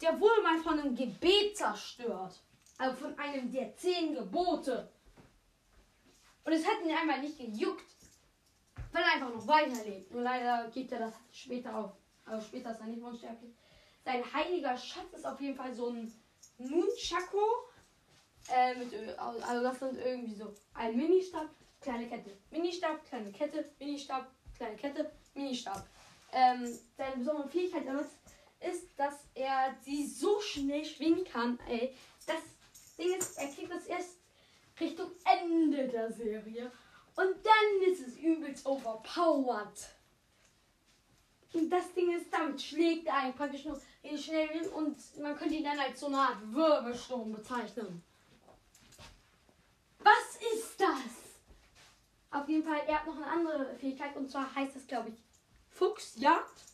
Der 0.00 0.20
wurde 0.20 0.42
mal 0.42 0.58
von 0.58 0.78
einem 0.78 0.94
Gebet 0.94 1.56
zerstört. 1.56 2.40
Also 2.78 2.96
von 2.96 3.18
einem 3.18 3.50
der 3.50 3.76
zehn 3.76 4.14
Gebote. 4.14 4.88
Und 6.44 6.52
es 6.52 6.66
hat 6.66 6.82
ihn 6.84 6.94
einmal 6.94 7.20
nicht 7.20 7.38
gejuckt 7.38 7.84
weil 8.92 9.02
er 9.02 9.12
einfach 9.14 9.34
noch 9.34 9.46
weiterlebt. 9.46 10.12
Nur 10.12 10.22
leider 10.22 10.70
gibt 10.70 10.92
er 10.92 11.00
das 11.00 11.14
später 11.32 11.76
auf. 11.76 11.92
Aber 12.24 12.40
später 12.40 12.72
ist 12.72 12.80
er 12.80 12.86
nicht 12.86 13.02
unsterblich. 13.02 13.52
Sein 14.04 14.22
heiliger 14.32 14.76
Schatz 14.76 15.12
ist 15.14 15.26
auf 15.26 15.40
jeden 15.40 15.56
Fall 15.56 15.74
so 15.74 15.90
ein 15.90 16.12
Nunchaku. 16.58 17.38
Äh, 18.50 18.76
mit, 18.76 18.92
also 19.18 19.62
das 19.62 19.78
sind 19.78 19.98
irgendwie 19.98 20.34
so 20.34 20.54
ein 20.74 20.96
Ministab, 20.96 21.48
kleine 21.80 22.08
Kette. 22.08 22.36
Ministab, 22.50 23.04
kleine 23.04 23.30
Kette, 23.30 23.70
Ministab, 23.78 24.30
kleine 24.56 24.76
Kette, 24.76 25.10
Ministab. 25.34 25.86
Ähm, 26.32 26.78
seine 26.96 27.16
besondere 27.16 27.48
Fähigkeit 27.48 27.86
damit 27.86 28.06
ist, 28.60 28.88
dass 28.96 29.14
er 29.34 29.74
sie 29.82 30.06
so 30.06 30.40
schnell 30.40 30.84
schwingen 30.84 31.24
kann. 31.24 31.58
Ey, 31.68 31.94
das 32.26 32.42
Ding 32.98 33.14
ist, 33.14 33.38
er 33.38 33.48
kriegt 33.48 33.72
das 33.72 33.86
erst 33.86 34.16
Richtung 34.80 35.10
Ende 35.24 35.88
der 35.88 36.12
Serie. 36.12 36.70
Und 37.16 37.34
dann 37.44 37.92
ist 37.92 38.06
es 38.06 38.16
übelst 38.16 38.66
overpowered. 38.66 39.88
Und 41.52 41.70
das 41.70 41.92
Ding 41.94 42.14
ist, 42.14 42.32
damit 42.32 42.60
schlägt 42.60 43.06
er 43.06 43.14
einen 43.14 43.34
praktisch 43.34 43.64
nur 43.64 43.80
schnell 44.16 44.68
und 44.68 44.96
man 45.18 45.36
könnte 45.36 45.54
ihn 45.54 45.64
dann 45.64 45.78
als 45.78 46.00
so 46.00 46.06
eine 46.06 46.18
Art 46.18 46.52
Wirbelsturm 46.52 47.32
bezeichnen. 47.32 48.02
Was 49.98 50.38
ist 50.54 50.80
das? 50.80 51.28
Auf 52.30 52.48
jeden 52.48 52.62
Fall, 52.62 52.80
er 52.86 53.00
hat 53.00 53.06
noch 53.06 53.16
eine 53.16 53.26
andere 53.26 53.74
Fähigkeit 53.76 54.14
und 54.16 54.30
zwar 54.30 54.54
heißt 54.54 54.76
das, 54.76 54.86
glaube 54.86 55.08
ich, 55.08 55.16
Fuchsjagd. 55.78 56.64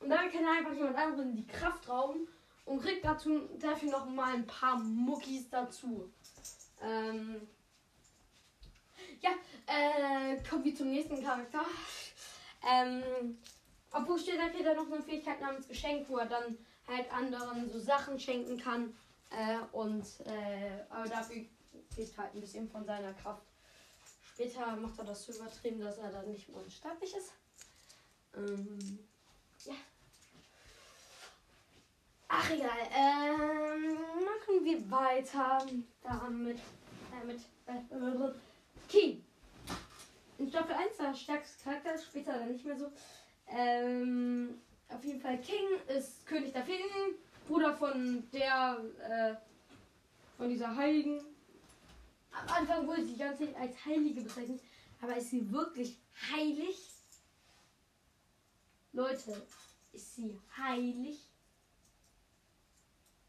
Und 0.00 0.10
dann 0.10 0.30
kann 0.30 0.44
einfach 0.46 0.72
jemand 0.72 0.96
anderen 0.96 1.34
die 1.34 1.46
Kraft 1.46 1.88
rauben 1.88 2.28
und 2.64 2.82
kriegt 2.82 3.04
dazu, 3.04 3.48
dafür 3.58 3.90
noch 3.90 4.06
mal 4.06 4.34
ein 4.34 4.46
paar 4.46 4.78
Muckis 4.78 5.48
dazu. 5.50 6.10
Ähm, 6.80 7.48
ja, 9.20 9.30
äh, 9.66 10.36
kommen 10.48 10.64
wir 10.64 10.74
zum 10.74 10.90
nächsten 10.90 11.22
Charakter. 11.22 11.64
Ähm, 12.70 13.38
obwohl 13.90 14.18
steht 14.18 14.38
da 14.38 14.46
er 14.46 14.74
noch 14.74 14.90
eine 14.90 15.02
Fähigkeit 15.02 15.40
namens 15.40 15.68
Geschenk, 15.68 16.08
wo 16.08 16.18
er 16.18 16.26
dann 16.26 16.58
halt 16.86 17.12
anderen 17.12 17.70
so 17.70 17.78
Sachen 17.78 18.18
schenken 18.18 18.58
kann. 18.58 18.94
Äh, 19.30 19.58
und 19.72 20.04
äh, 20.26 20.84
aber 20.90 21.08
dafür 21.08 21.44
kriegt 21.94 22.18
halt 22.18 22.34
ein 22.34 22.40
bisschen 22.40 22.68
von 22.68 22.84
seiner 22.84 23.12
Kraft. 23.14 23.42
Später 24.32 24.76
macht 24.76 24.98
er 24.98 25.04
das 25.04 25.24
so 25.24 25.32
übertrieben, 25.32 25.80
dass 25.80 25.98
er 25.98 26.10
dann 26.10 26.30
nicht 26.30 26.48
mehr 26.48 26.60
unsterblich 26.60 27.14
ist. 27.14 27.32
Ähm, 28.36 28.98
ja. 29.64 29.74
Ach 32.28 32.50
egal. 32.50 32.68
Ähm, 32.92 33.94
machen 34.24 34.64
wir 34.64 34.90
weiter 34.90 35.66
damit. 36.02 36.58
Äh, 36.58 37.26
mit, 37.26 37.40
äh, 37.66 38.32
King. 38.88 39.24
In 40.38 40.48
Staffel 40.48 40.74
1 40.74 40.98
war 40.98 41.14
stärkstes 41.14 41.62
Charakter, 41.62 41.96
später 41.96 42.32
dann 42.32 42.50
nicht 42.50 42.64
mehr 42.64 42.76
so. 42.76 42.90
Ähm, 43.48 44.60
auf 44.88 45.04
jeden 45.04 45.20
Fall 45.20 45.38
King 45.38 45.66
ist 45.88 46.26
König 46.26 46.52
der 46.52 46.64
Feen, 46.64 46.84
Bruder 47.46 47.76
von 47.76 48.24
der, 48.32 48.78
äh, 49.08 49.34
von 50.36 50.48
dieser 50.48 50.74
Heiligen. 50.74 51.20
Am 52.32 52.48
Anfang 52.56 52.86
wurde 52.86 53.04
sie 53.04 53.12
die 53.12 53.18
ganze 53.18 53.46
Zeit 53.46 53.56
als 53.56 53.84
Heilige 53.84 54.22
bezeichnet, 54.22 54.60
aber 55.00 55.16
ist 55.16 55.30
sie 55.30 55.50
wirklich 55.52 55.96
heilig? 56.32 56.93
Leute, 58.94 59.42
ist 59.92 60.14
sie 60.14 60.38
heilig? 60.56 61.18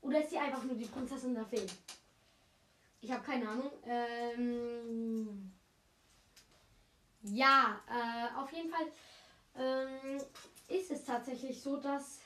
Oder 0.01 0.24
ist 0.24 0.29
sie 0.29 0.38
einfach 0.38 0.63
nur 0.63 0.75
die 0.75 0.86
Prinzessin 0.86 1.34
der 1.34 1.45
Feen? 1.45 1.69
Ich 3.01 3.12
habe 3.12 3.24
keine 3.24 3.50
Ahnung. 3.50 3.72
Ähm, 3.84 5.51
ja, 7.24 7.81
äh, 7.88 8.39
auf 8.39 8.51
jeden 8.53 8.69
Fall 8.69 8.86
ähm, 9.55 10.22
ist 10.67 10.91
es 10.91 11.03
tatsächlich 11.03 11.60
so, 11.60 11.77
dass 11.77 12.19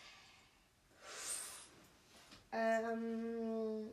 ähm, 2.51 3.89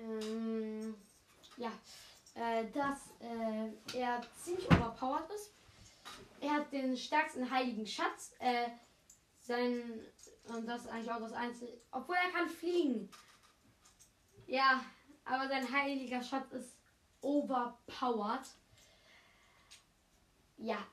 ähm, 0.00 0.94
ja, 1.58 1.72
äh, 2.34 2.64
dass 2.72 3.10
äh, 3.20 3.98
er 3.98 4.22
ziemlich 4.42 4.66
overpowered 4.70 5.30
ist. 5.30 5.50
Er 6.44 6.56
hat 6.56 6.72
den 6.72 6.94
stärksten 6.94 7.50
heiligen 7.50 7.86
Schatz. 7.86 8.34
Äh, 8.38 8.68
sein 9.38 9.82
und 10.46 10.66
das 10.66 10.82
ist 10.82 10.88
eigentlich 10.88 11.10
auch 11.10 11.20
das 11.20 11.32
Einzige. 11.32 11.80
Obwohl 11.90 12.16
er 12.16 12.30
kann 12.32 12.48
fliegen. 12.48 13.08
Ja, 14.46 14.84
aber 15.24 15.48
sein 15.48 15.70
heiliger 15.72 16.22
Schatz 16.22 16.52
ist 16.52 16.76
overpowered. 17.22 18.46
Ja. 20.58 20.86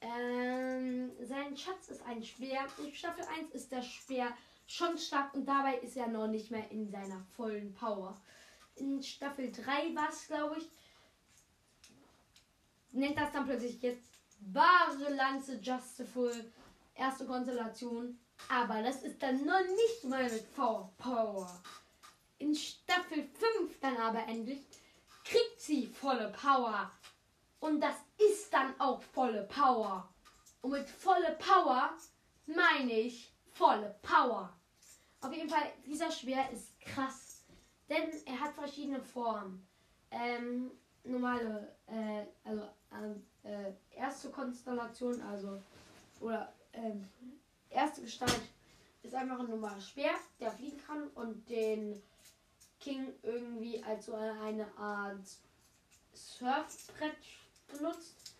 Ähm, 0.00 1.12
sein 1.20 1.56
Schatz 1.56 1.88
ist 1.88 2.02
ein 2.02 2.24
Speer. 2.24 2.66
In 2.84 2.92
Staffel 2.92 3.24
1 3.24 3.52
ist 3.52 3.70
der 3.70 3.82
Speer 3.82 4.36
schon 4.66 4.98
stark 4.98 5.34
und 5.34 5.46
dabei 5.46 5.78
ist 5.78 5.96
er 5.96 6.08
noch 6.08 6.26
nicht 6.26 6.50
mehr 6.50 6.68
in 6.72 6.90
seiner 6.90 7.22
vollen 7.36 7.72
Power. 7.74 8.20
in 8.74 9.02
Staffel 9.02 9.52
3 9.52 9.94
war 9.94 10.08
es, 10.08 10.26
glaube 10.26 10.58
ich, 10.58 10.70
nennt 12.92 13.18
das 13.18 13.32
dann 13.32 13.44
plötzlich 13.44 13.80
jetzt 13.82 14.09
wahre 14.40 15.14
Lanze 15.14 15.56
Justiful, 15.56 16.52
erste 16.94 17.26
Konstellation. 17.26 18.18
Aber 18.48 18.82
das 18.82 19.02
ist 19.02 19.22
dann 19.22 19.44
noch 19.44 19.60
nicht 19.60 20.04
mal 20.04 20.24
mit 20.24 20.42
V-Power. 20.54 21.62
In 22.38 22.54
Staffel 22.54 23.24
5 23.24 23.80
dann 23.80 23.96
aber 23.98 24.26
endlich 24.26 24.60
kriegt 25.24 25.60
sie 25.60 25.86
volle 25.86 26.32
Power. 26.32 26.90
Und 27.60 27.80
das 27.80 27.96
ist 28.18 28.52
dann 28.52 28.78
auch 28.80 29.02
volle 29.02 29.42
Power. 29.42 30.08
Und 30.62 30.70
mit 30.72 30.88
volle 30.88 31.36
Power 31.38 31.96
meine 32.46 32.92
ich 32.92 33.32
volle 33.52 33.94
Power. 34.02 34.52
Auf 35.20 35.32
jeden 35.32 35.50
Fall, 35.50 35.72
dieser 35.84 36.10
Schwer 36.10 36.50
ist 36.50 36.80
krass. 36.80 37.44
Denn 37.88 38.10
er 38.24 38.40
hat 38.40 38.54
verschiedene 38.54 39.02
Formen. 39.02 39.66
Ähm, 40.10 40.70
normale, 41.04 41.76
äh, 41.86 42.24
also 42.44 43.20
äh, 43.42 43.72
erste 43.94 44.30
Konstellation, 44.30 45.20
also, 45.22 45.62
oder 46.20 46.52
ähm, 46.72 47.08
erste 47.70 48.02
Gestalt 48.02 48.40
ist 49.02 49.14
einfach 49.14 49.40
ein 49.40 49.48
normales 49.48 49.88
Speer, 49.88 50.14
der 50.38 50.50
fliegen 50.50 50.78
kann 50.86 51.08
und 51.08 51.48
den 51.48 52.02
King 52.78 53.12
irgendwie 53.22 53.82
als 53.82 54.06
so 54.06 54.14
eine 54.14 54.66
Art 54.76 55.26
Surfbrett 56.12 57.16
benutzt. 57.68 58.34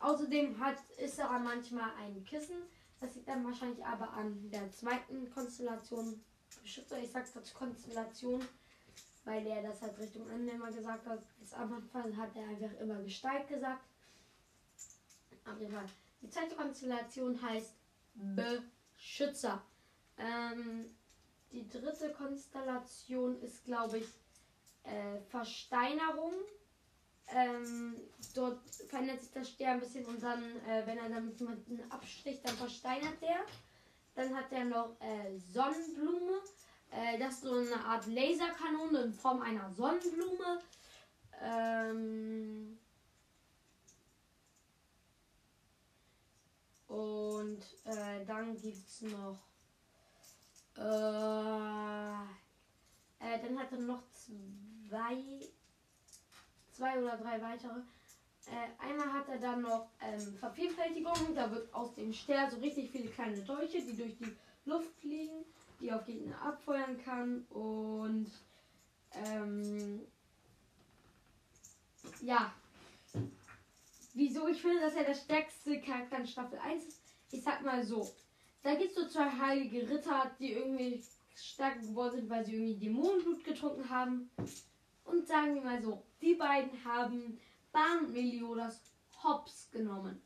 Außerdem 0.00 0.58
hat, 0.58 0.76
ist 0.98 1.18
er 1.18 1.38
manchmal 1.38 1.90
ein 2.00 2.24
Kissen. 2.24 2.56
Das 3.00 3.14
liegt 3.14 3.28
dann 3.28 3.44
wahrscheinlich 3.44 3.84
aber 3.84 4.12
an 4.12 4.50
der 4.50 4.70
zweiten 4.72 5.30
Konstellation. 5.30 6.20
Beschützer, 6.62 6.98
ich 6.98 7.10
sag's 7.10 7.32
dazu 7.32 7.54
Konstellation, 7.54 8.44
weil 9.24 9.46
er 9.46 9.62
das 9.62 9.82
halt 9.82 9.98
Richtung 9.98 10.28
Ende 10.30 10.52
immer 10.52 10.70
gesagt 10.70 11.06
hat. 11.06 11.22
Jetzt 11.40 11.54
am 11.54 11.72
Anfang 11.72 12.16
hat 12.16 12.36
er 12.36 12.48
einfach 12.48 12.80
immer 12.80 13.02
Gestalt 13.02 13.48
gesagt. 13.48 13.82
Jeden 15.58 15.72
Fall. 15.72 15.86
Die 16.20 16.28
zweite 16.28 16.54
Konstellation 16.54 17.40
heißt 17.40 17.74
Beschützer. 18.14 19.62
Ähm, 20.18 20.94
die 21.50 21.68
dritte 21.68 22.10
Konstellation 22.12 23.40
ist, 23.40 23.64
glaube 23.64 23.98
ich, 23.98 24.08
äh, 24.84 25.20
Versteinerung. 25.28 26.32
Ähm, 27.28 27.96
dort 28.34 28.60
verändert 28.88 29.20
sich 29.20 29.30
das 29.32 29.48
Stern 29.48 29.74
ein 29.74 29.80
bisschen 29.80 30.04
und 30.06 30.22
dann, 30.22 30.42
äh, 30.66 30.86
wenn 30.86 30.98
er 30.98 31.08
damit 31.08 31.38
jemanden 31.38 31.80
absticht, 31.90 32.46
dann 32.46 32.56
versteinert 32.56 33.20
der. 33.22 33.44
Dann 34.14 34.36
hat 34.36 34.52
er 34.52 34.64
noch 34.64 34.96
äh, 35.00 35.38
Sonnenblume. 35.38 36.40
Äh, 36.90 37.18
das 37.18 37.34
ist 37.34 37.42
so 37.42 37.54
eine 37.54 37.84
Art 37.84 38.06
Laserkanone 38.06 39.02
in 39.02 39.12
Form 39.14 39.40
einer 39.40 39.70
Sonnenblume. 39.70 40.60
Ähm, 41.40 42.78
und 46.92 47.62
äh, 47.84 48.24
dann 48.26 48.54
gibt 48.60 48.86
es 48.86 49.00
noch. 49.02 49.38
Äh, 50.76 50.82
äh, 53.18 53.40
dann 53.40 53.58
hat 53.58 53.72
er 53.72 53.78
noch 53.78 54.02
zwei 54.12 55.48
zwei 56.70 57.00
oder 57.00 57.16
drei 57.16 57.40
weitere. 57.40 57.80
Äh, 58.46 58.84
einmal 58.84 59.10
hat 59.10 59.28
er 59.28 59.38
dann 59.38 59.62
noch 59.62 59.88
ähm, 60.02 60.36
Vervielfältigung. 60.38 61.34
Da 61.34 61.50
wird 61.50 61.72
aus 61.72 61.94
dem 61.94 62.12
Stern 62.12 62.50
so 62.50 62.58
richtig 62.58 62.90
viele 62.90 63.08
kleine 63.08 63.40
Dolche, 63.42 63.80
die 63.82 63.96
durch 63.96 64.16
die 64.18 64.36
Luft 64.66 64.94
fliegen, 65.00 65.44
die 65.80 65.92
auf 65.92 66.04
Gegner 66.04 66.40
abfeuern 66.42 67.02
kann. 67.02 67.46
Und 67.50 68.30
ähm, 69.14 70.00
ja. 72.20 72.52
Ich 74.50 74.60
finde, 74.60 74.80
dass 74.80 74.94
er 74.94 75.04
der 75.04 75.14
stärkste 75.14 75.80
Charakter 75.80 76.18
in 76.18 76.26
Staffel 76.26 76.58
1 76.58 76.86
ist? 76.86 77.02
Ich 77.30 77.42
sag 77.42 77.62
mal 77.62 77.84
so. 77.84 78.14
Da 78.62 78.74
gibt 78.74 78.90
es 78.90 78.96
so 78.96 79.08
zwei 79.08 79.30
heilige 79.30 79.88
Ritter, 79.88 80.30
die 80.38 80.52
irgendwie 80.52 81.02
stärker 81.34 81.80
geworden 81.80 82.12
sind, 82.12 82.30
weil 82.30 82.44
sie 82.44 82.54
irgendwie 82.54 82.76
Dämonenblut 82.76 83.44
getrunken 83.44 83.88
haben. 83.88 84.30
Und 85.04 85.26
sagen 85.26 85.54
wir 85.54 85.62
mal 85.62 85.82
so, 85.82 86.04
die 86.20 86.34
beiden 86.34 86.84
haben 86.84 87.40
Bahn 87.72 88.12
Meliodas 88.12 88.80
hops 89.22 89.70
genommen. 89.70 90.20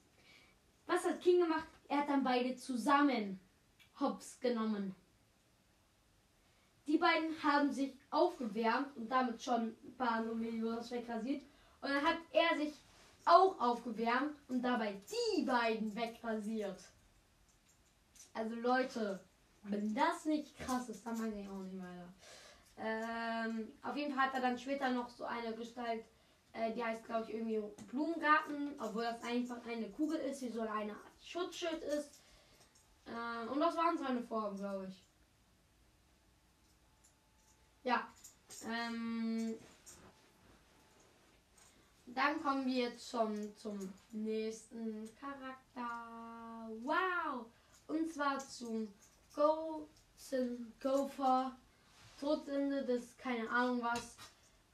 Was 0.87 1.05
hat 1.05 1.21
King 1.21 1.41
gemacht? 1.41 1.69
Er 1.89 1.99
hat 1.99 2.09
dann 2.09 2.25
beide 2.25 2.57
zusammen 2.57 3.41
hops 3.99 4.39
genommen. 4.41 4.95
Die 6.87 6.99
beiden 6.99 7.43
haben 7.43 7.73
sich 7.73 7.95
aufgewärmt 8.11 8.97
und 8.97 9.09
damit 9.11 9.43
schon 9.43 9.75
Bahn 9.97 10.29
und 10.29 10.41
Meliodas 10.41 10.91
wegrasiert. 10.91 11.43
Und 11.81 11.91
dann 11.91 12.05
hat 12.05 12.19
er 12.33 12.57
sich 12.59 12.75
auch 13.27 13.61
aufgewärmt 13.61 14.37
und 14.49 14.63
dabei 14.63 15.01
die 15.37 15.43
beiden 15.43 15.95
wegrasiert. 15.95 16.81
Also 18.33 18.55
Leute, 18.57 19.21
wenn 19.65 19.95
das 19.95 20.25
nicht 20.25 20.57
krass 20.59 20.89
ist, 20.89 21.05
dann 21.05 21.19
weiß 21.19 21.35
ich 21.35 21.49
auch 21.49 21.63
nicht 21.63 21.79
weiter. 21.79 22.13
Ähm, 22.79 23.73
auf 23.83 23.97
jeden 23.97 24.15
Fall 24.15 24.27
hat 24.27 24.35
er 24.35 24.41
dann 24.41 24.59
später 24.59 24.91
noch 24.91 25.09
so 25.09 25.25
eine 25.25 25.55
Gestalt, 25.55 26.05
äh, 26.53 26.73
die 26.73 26.85
heißt, 26.85 27.05
glaube 27.05 27.25
ich, 27.25 27.35
irgendwie 27.35 27.63
Blumengarten, 27.89 28.75
obwohl 28.79 29.05
das 29.05 29.23
einfach 29.23 29.65
eine 29.67 29.91
Kugel 29.91 30.19
ist, 30.19 30.41
die 30.43 30.51
so 30.51 30.61
eine 30.61 30.93
Art 30.93 31.25
Schutzschild 31.25 31.83
ist. 31.83 32.21
Äh, 33.07 33.49
und 33.49 33.61
das 33.61 33.77
waren 33.77 33.99
seine 33.99 34.23
Formen, 34.23 34.57
glaube 34.57 34.87
ich. 34.89 35.03
Ja. 37.83 38.07
Ähm, 38.69 39.55
dann 42.17 42.43
kommen 42.43 42.67
wir 42.67 42.97
zum, 42.97 43.55
zum 43.57 43.93
nächsten 44.11 45.09
Charakter. 45.21 46.71
Wow! 46.83 47.45
Und 47.89 48.11
zwar 48.11 48.39
zum 48.39 48.89
Golden 49.35 50.73
Gopher 50.83 51.55
Todsünde 52.19 52.87
des, 52.87 53.17
keine 53.19 53.49
Ahnung 53.51 53.83
was, 53.83 54.17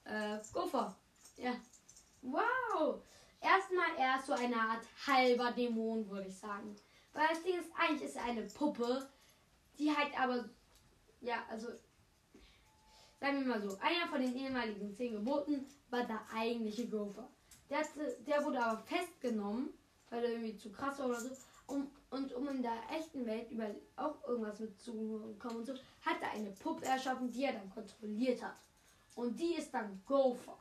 äh, 0.05 0.39
Gopher. 0.53 0.95
Ja. 1.37 1.53
Wow! 2.23 3.03
Erstmal 3.41 3.97
er 3.99 4.21
ist 4.21 4.27
so 4.27 4.35
eine 4.35 4.55
Art 4.55 4.87
halber 5.05 5.51
Dämon, 5.51 6.09
würde 6.09 6.29
ich 6.29 6.39
sagen. 6.39 6.77
Weil 7.13 7.27
das 7.29 7.43
Ding 7.43 7.59
ist, 7.59 7.71
eigentlich 7.77 8.09
ist 8.09 8.17
er 8.17 8.25
eine 8.25 8.43
Puppe, 8.43 9.09
die 9.79 9.95
halt 9.95 10.19
aber, 10.19 10.49
ja, 11.21 11.45
also, 11.51 11.69
sagen 13.23 13.41
wir 13.41 13.47
mal 13.55 13.63
so, 13.63 13.79
einer 13.79 14.09
von 14.11 14.21
den 14.21 14.35
ehemaligen 14.37 14.93
zehn 14.97 15.13
Geboten 15.13 15.65
war 15.91 16.05
der 16.05 16.21
eigentliche 16.35 16.89
Gopher. 16.89 17.29
Der, 17.71 17.79
hatte, 17.79 18.19
der 18.27 18.45
wurde 18.45 18.61
aber 18.61 18.83
festgenommen, 18.83 19.73
weil 20.11 20.25
er 20.25 20.31
irgendwie 20.33 20.57
zu 20.57 20.73
krass 20.73 20.99
war 20.99 21.07
oder 21.07 21.21
so. 21.21 21.31
Um, 21.69 21.89
und 22.11 22.35
um 22.35 22.49
in 22.49 22.63
der 22.63 22.77
echten 22.91 23.25
Welt 23.25 23.49
über 23.53 23.71
auch 23.95 24.17
irgendwas 24.27 24.59
mitzukommen 24.59 25.39
und 25.41 25.65
so, 25.65 25.75
hat 26.05 26.21
er 26.21 26.33
eine 26.33 26.51
Puppe 26.51 26.85
erschaffen, 26.85 27.31
die 27.31 27.45
er 27.45 27.53
dann 27.53 27.71
kontrolliert 27.71 28.43
hat. 28.43 28.57
Und 29.15 29.39
die 29.39 29.55
ist 29.55 29.73
dann 29.73 30.03
Gopher. 30.05 30.59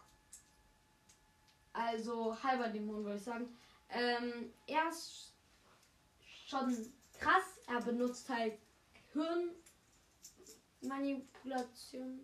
Also 1.74 2.38
halber 2.44 2.68
Dämon, 2.70 3.04
würde 3.04 3.18
ich 3.18 3.24
sagen. 3.24 3.58
Ähm, 3.90 4.54
er 4.68 4.88
ist 4.88 5.34
schon 6.46 6.94
krass. 7.20 7.58
Er 7.66 7.82
benutzt 7.82 8.30
halt 8.30 8.60
Hirnmanipulation. 10.82 12.22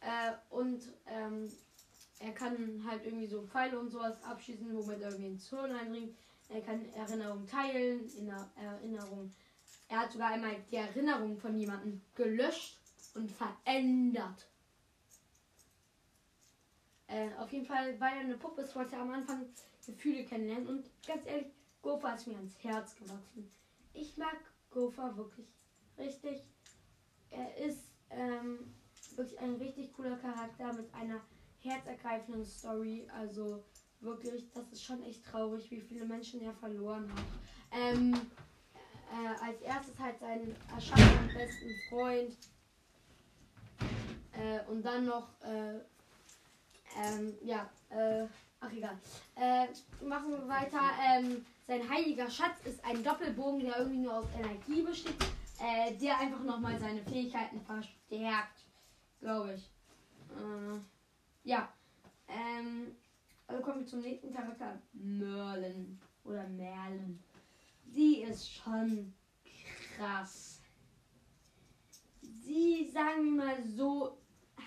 Äh, 0.00 0.32
und 0.50 0.82
ähm, 1.06 1.48
er 2.18 2.32
kann 2.32 2.82
halt 2.86 3.04
irgendwie 3.04 3.26
so 3.26 3.42
Pfeile 3.42 3.78
und 3.78 3.90
sowas 3.90 4.22
abschießen, 4.22 4.74
womit 4.74 5.00
er 5.00 5.10
irgendwie 5.10 5.30
ins 5.30 5.48
Hirn 5.48 5.72
einbringt. 5.72 6.16
Er 6.48 6.60
kann 6.60 6.84
Erinnerungen 6.94 7.46
teilen, 7.46 8.08
in 8.16 8.28
Erinnerung. 8.56 9.30
Er 9.88 10.00
hat 10.00 10.12
sogar 10.12 10.28
einmal 10.28 10.56
die 10.70 10.76
Erinnerung 10.76 11.38
von 11.38 11.56
jemandem 11.56 12.00
gelöscht 12.14 12.78
und 13.14 13.30
verändert. 13.30 14.46
Äh, 17.06 17.28
auf 17.38 17.52
jeden 17.52 17.66
Fall, 17.66 17.98
weil 18.00 18.14
er 18.14 18.20
eine 18.20 18.36
Puppe 18.36 18.62
ist, 18.62 18.74
wollte 18.76 18.96
er 18.96 19.02
am 19.02 19.10
Anfang 19.10 19.46
Gefühle 19.86 20.24
kennenlernen. 20.24 20.68
Und 20.68 20.90
ganz 21.06 21.26
ehrlich, 21.26 21.52
Gopher 21.82 22.14
ist 22.14 22.26
mir 22.26 22.36
ans 22.36 22.62
Herz 22.62 22.94
gewachsen. 22.96 23.50
Ich 23.92 24.16
mag 24.16 24.36
Gopher 24.70 25.16
wirklich 25.16 25.46
richtig. 25.98 26.42
Er 27.30 27.56
ist 27.56 27.90
ähm, 28.10 28.74
wirklich 29.16 29.38
ein 29.40 29.54
richtig 29.54 29.92
cooler 29.92 30.16
Charakter 30.16 30.72
mit 30.72 30.92
einer 30.94 31.20
herzergreifenden 31.60 32.44
Story. 32.44 33.08
Also 33.18 33.62
wirklich, 34.00 34.50
das 34.52 34.70
ist 34.72 34.82
schon 34.82 35.02
echt 35.02 35.24
traurig, 35.24 35.70
wie 35.70 35.80
viele 35.80 36.04
Menschen 36.04 36.40
er 36.40 36.54
verloren 36.54 37.10
hat. 37.12 37.24
Ähm, 37.72 38.14
äh, 39.10 39.44
als 39.44 39.60
erstes 39.62 39.98
halt 39.98 40.18
seinen 40.20 40.56
erschaffenen 40.74 41.34
besten 41.34 41.74
Freund. 41.88 42.36
Äh, 44.32 44.70
und 44.70 44.82
dann 44.84 45.06
noch, 45.06 45.28
äh, 45.42 45.78
ähm, 46.96 47.34
ja, 47.42 47.68
äh, 47.90 48.26
ach 48.60 48.72
egal. 48.72 48.98
Äh, 49.34 49.66
machen 50.04 50.30
wir 50.30 50.48
weiter. 50.48 50.80
Ähm, 51.08 51.44
sein 51.66 51.88
heiliger 51.88 52.30
Schatz 52.30 52.64
ist 52.64 52.84
ein 52.84 53.02
Doppelbogen, 53.02 53.60
der 53.60 53.78
irgendwie 53.78 53.98
nur 53.98 54.14
aus 54.14 54.26
Energie 54.36 54.82
besteht, 54.82 55.14
äh, 55.60 55.94
der 55.94 56.18
einfach 56.18 56.42
nochmal 56.42 56.78
seine 56.78 57.02
Fähigkeiten 57.02 57.60
verstärkt, 57.60 58.59
glaube 59.20 59.54
ich. 59.54 59.70
ja. 61.44 61.72
Ähm, 62.28 62.94
also 63.46 63.62
kommen 63.62 63.80
wir 63.80 63.86
zum 63.86 64.00
nächsten 64.00 64.32
Charakter. 64.32 64.80
Merlin. 64.92 66.00
Oder 66.24 66.46
Merlin. 66.48 67.22
Sie 67.86 68.22
ist 68.22 68.50
schon 68.50 69.12
krass. 69.96 70.60
Sie, 72.20 72.88
sagen 72.92 73.24
wir 73.24 73.44
mal 73.44 73.64
so, 73.64 74.18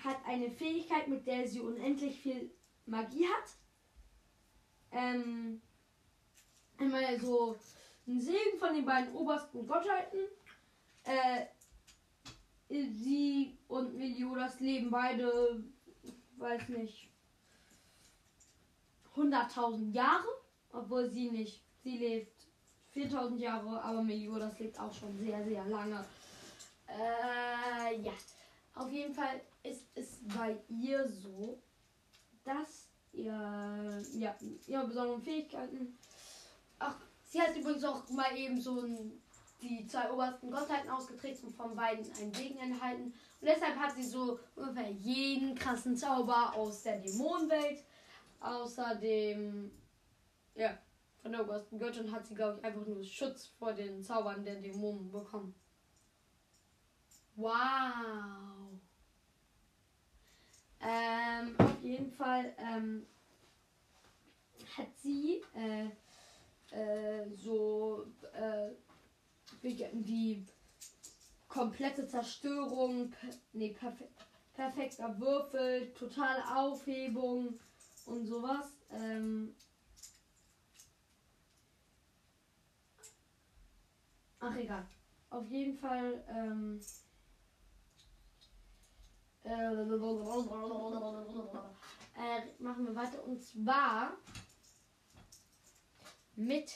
hat 0.04 0.18
eine 0.26 0.50
Fähigkeit, 0.50 1.08
mit 1.08 1.26
der 1.26 1.48
sie 1.48 1.60
unendlich 1.60 2.20
viel 2.20 2.50
Magie 2.86 3.26
hat. 3.26 3.56
Ähm, 4.90 5.62
einmal 6.78 7.18
so 7.18 7.56
ein 8.06 8.20
Segen 8.20 8.58
von 8.58 8.74
den 8.74 8.84
beiden 8.84 9.14
obersten 9.14 9.66
Gottheiten. 9.66 10.20
Äh, 11.04 11.46
sie 12.68 13.56
und 13.68 13.96
Meliodas 13.96 14.60
leben 14.60 14.90
beide, 14.90 15.62
weiß 16.36 16.68
nicht, 16.70 17.10
100.000 19.14 19.92
Jahre, 19.92 20.28
obwohl 20.72 21.08
sie 21.08 21.30
nicht, 21.30 21.62
sie 21.82 21.98
lebt 21.98 22.46
4000 22.90 23.40
Jahre, 23.40 23.82
aber 23.82 24.02
Meliodas 24.02 24.58
lebt 24.58 24.78
auch 24.78 24.92
schon 24.92 25.16
sehr, 25.18 25.44
sehr 25.44 25.64
lange. 25.66 26.04
Äh, 26.88 28.00
ja, 28.00 28.12
auf 28.74 28.90
jeden 28.90 29.14
Fall 29.14 29.40
ist 29.62 29.86
es 29.94 30.18
bei 30.36 30.56
ihr 30.68 31.08
so, 31.08 31.58
dass 32.44 32.88
ihr, 33.12 34.02
ja, 34.14 34.36
ihre 34.66 34.86
besonderen 34.86 35.22
Fähigkeiten, 35.22 35.96
ach, 36.78 36.96
sie 37.24 37.40
hat 37.40 37.56
übrigens 37.56 37.84
auch 37.84 38.08
mal 38.10 38.36
eben 38.36 38.60
so 38.60 38.80
ein 38.80 39.20
die 39.64 39.86
zwei 39.86 40.10
obersten 40.12 40.50
Gottheiten 40.50 40.90
ausgetreten 40.90 41.46
und 41.46 41.56
von 41.56 41.74
beiden 41.74 42.04
einen 42.20 42.34
Segen 42.34 42.58
enthalten. 42.58 43.14
Und 43.40 43.48
deshalb 43.48 43.76
hat 43.76 43.94
sie 43.94 44.02
so 44.02 44.38
ungefähr 44.54 44.90
jeden 44.90 45.54
krassen 45.54 45.96
Zauber 45.96 46.54
aus 46.54 46.82
der 46.82 46.98
Dämonenwelt. 46.98 47.82
Außerdem, 48.40 49.70
ja, 50.54 50.78
von 51.22 51.32
der 51.32 51.42
obersten 51.42 51.78
Göttin 51.78 52.12
hat 52.12 52.26
sie, 52.26 52.34
glaube 52.34 52.58
ich, 52.58 52.64
einfach 52.64 52.86
nur 52.86 53.02
Schutz 53.02 53.46
vor 53.58 53.72
den 53.72 54.02
Zaubern 54.02 54.44
der 54.44 54.60
Dämonen 54.60 55.10
bekommen. 55.10 55.54
Wow. 57.36 57.50
Ähm, 60.80 61.56
auf 61.58 61.82
jeden 61.82 62.12
Fall 62.12 62.54
ähm, 62.58 63.06
hat 64.76 64.94
sie 65.02 65.42
äh, 65.54 65.88
so 67.34 68.04
äh, 68.34 68.70
die 70.04 70.46
komplette 71.48 72.06
Zerstörung, 72.06 73.12
nee, 73.52 73.72
perfe 73.72 74.08
perfekter 74.54 75.18
Würfel, 75.18 75.92
totale 75.94 76.56
Aufhebung 76.56 77.58
und 78.06 78.26
sowas. 78.26 78.66
Ähm 78.92 79.52
Ach 84.38 84.54
egal. 84.54 84.86
Auf 85.30 85.48
jeden 85.48 85.76
Fall. 85.76 86.24
Ähm 86.28 86.80
äh, 92.16 92.62
machen 92.62 92.86
wir 92.86 92.94
weiter. 92.94 93.24
Und 93.24 93.42
zwar 93.42 94.16
mit 96.36 96.72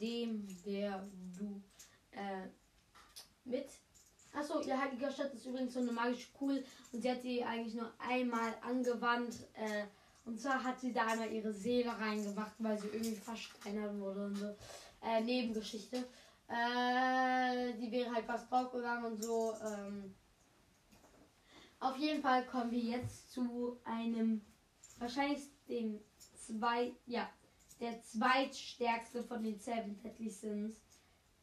dem, 0.00 0.46
der 0.64 1.08
du 1.38 1.62
äh, 2.12 2.48
mit. 3.44 3.68
Achso, 4.34 4.60
ihr 4.62 4.80
heiliger 4.80 5.10
Stadt 5.10 5.34
ist 5.34 5.44
übrigens 5.44 5.74
so 5.74 5.80
eine 5.80 5.92
magische 5.92 6.32
Kugel 6.32 6.64
und 6.92 7.02
sie 7.02 7.10
hat 7.10 7.20
sie 7.20 7.44
eigentlich 7.44 7.74
nur 7.74 7.92
einmal 7.98 8.54
angewandt. 8.62 9.34
Äh, 9.54 9.84
und 10.24 10.40
zwar 10.40 10.62
hat 10.62 10.80
sie 10.80 10.92
da 10.92 11.06
einmal 11.06 11.30
ihre 11.32 11.52
Seele 11.52 11.90
reingemacht, 11.90 12.54
weil 12.58 12.78
sie 12.78 12.88
irgendwie 12.88 13.16
versteinert 13.16 13.98
wurde 13.98 14.26
und 14.26 14.36
so. 14.36 14.56
Äh, 15.02 15.20
Nebengeschichte. 15.20 16.04
Äh, 16.48 17.72
die 17.74 17.90
wäre 17.90 18.14
halt 18.14 18.24
fast 18.26 18.50
draufgegangen 18.50 19.12
und 19.12 19.22
so. 19.22 19.54
Ähm. 19.66 20.14
Auf 21.80 21.96
jeden 21.96 22.22
Fall 22.22 22.46
kommen 22.46 22.70
wir 22.70 22.78
jetzt 22.78 23.32
zu 23.32 23.80
einem, 23.84 24.40
wahrscheinlich 24.98 25.40
dem 25.68 25.98
zwei, 26.36 26.92
ja, 27.06 27.28
der 27.80 28.00
zweitstärkste 28.02 29.24
von 29.24 29.42
den 29.42 29.58
Seven 29.58 30.00
Deadly 30.00 30.30
Sins. 30.30 30.80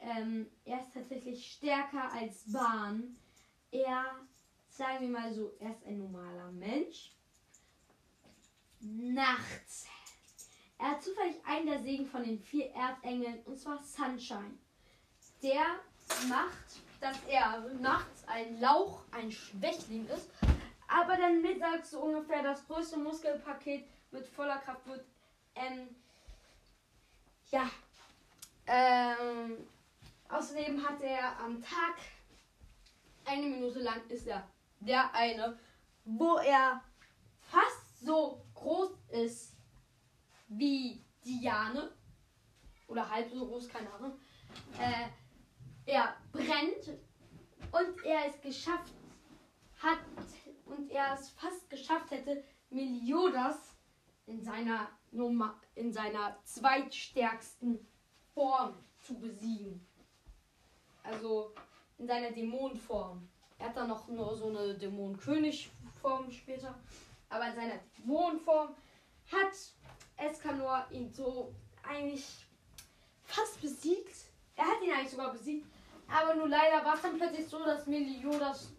Ähm, 0.00 0.50
er 0.64 0.80
ist 0.80 0.94
tatsächlich 0.94 1.52
stärker 1.52 2.10
als 2.12 2.50
Bahn. 2.50 3.16
Er, 3.70 4.04
sagen 4.68 5.00
wir 5.00 5.08
mal 5.08 5.32
so, 5.32 5.52
er 5.60 5.70
ist 5.70 5.84
ein 5.86 5.98
normaler 5.98 6.50
Mensch. 6.52 7.12
Nachts. 8.80 9.86
Er 10.78 10.92
hat 10.92 11.02
zufällig 11.02 11.36
einen 11.44 11.66
der 11.66 11.80
Segen 11.80 12.06
von 12.06 12.24
den 12.24 12.38
vier 12.38 12.70
Erdengeln, 12.72 13.42
und 13.44 13.58
zwar 13.58 13.82
Sunshine. 13.82 14.56
Der 15.42 15.80
macht, 16.28 16.80
dass 17.00 17.18
er 17.28 17.60
nachts 17.80 18.26
ein 18.26 18.58
Lauch, 18.58 19.02
ein 19.10 19.30
Schwächling 19.30 20.06
ist, 20.08 20.30
aber 20.88 21.16
dann 21.16 21.42
mittags 21.42 21.90
so 21.90 22.00
ungefähr 22.00 22.42
das 22.42 22.66
größte 22.66 22.98
Muskelpaket 22.98 23.86
mit 24.10 24.26
voller 24.26 24.58
Kraft 24.58 24.86
wird. 24.86 25.04
Ähm, 25.54 25.94
ja. 27.50 27.70
Ähm, 28.66 29.66
Außerdem 30.30 30.86
hat 30.86 31.02
er 31.02 31.38
am 31.40 31.60
Tag 31.60 31.96
eine 33.24 33.46
Minute 33.46 33.80
lang 33.80 34.06
ist 34.08 34.26
er 34.26 34.48
der 34.78 35.12
eine, 35.14 35.58
wo 36.04 36.36
er 36.36 36.82
fast 37.40 38.00
so 38.00 38.40
groß 38.54 38.92
ist 39.10 39.56
wie 40.48 41.04
Diane 41.24 41.92
oder 42.86 43.08
halb 43.08 43.30
so 43.30 43.46
groß, 43.46 43.68
keine 43.68 43.92
Ahnung. 43.92 44.18
Äh, 44.78 45.08
er 45.86 46.16
brennt 46.32 46.98
und 47.72 48.04
er 48.04 48.26
es 48.26 48.40
geschafft 48.40 48.94
hat 49.82 49.98
und 50.64 50.90
er 50.90 51.14
es 51.14 51.30
fast 51.30 51.68
geschafft 51.68 52.10
hätte, 52.10 52.44
Meliodas 52.70 53.76
in 54.26 54.42
seiner 54.42 54.88
Nummer 55.10 55.60
in 55.74 55.92
seiner 55.92 56.38
zweitstärksten 56.44 57.84
Form 58.32 58.76
zu 59.00 59.18
besiegen 59.18 59.86
also 61.02 61.52
in 61.98 62.06
seiner 62.06 62.30
Dämonenform. 62.30 63.28
Er 63.58 63.68
hat 63.68 63.76
dann 63.76 63.88
noch 63.88 64.08
nur 64.08 64.34
so 64.36 64.48
eine 64.48 64.74
Dämonenkönig-Form 64.74 66.30
später. 66.30 66.74
Aber 67.28 67.48
in 67.48 67.54
seiner 67.54 67.80
Dämonenform 67.98 68.74
hat 69.30 69.52
Escanor 70.16 70.86
ihn 70.90 71.12
so 71.12 71.54
eigentlich 71.86 72.46
fast 73.24 73.60
besiegt. 73.60 74.16
Er 74.56 74.64
hat 74.64 74.82
ihn 74.82 74.92
eigentlich 74.92 75.10
sogar 75.10 75.32
besiegt. 75.32 75.66
Aber 76.08 76.34
nur 76.34 76.48
leider 76.48 76.84
war 76.84 76.94
es 76.94 77.02
dann 77.02 77.16
plötzlich 77.16 77.46
so, 77.46 77.64
dass 77.64 77.86
Meliodas 77.86 78.72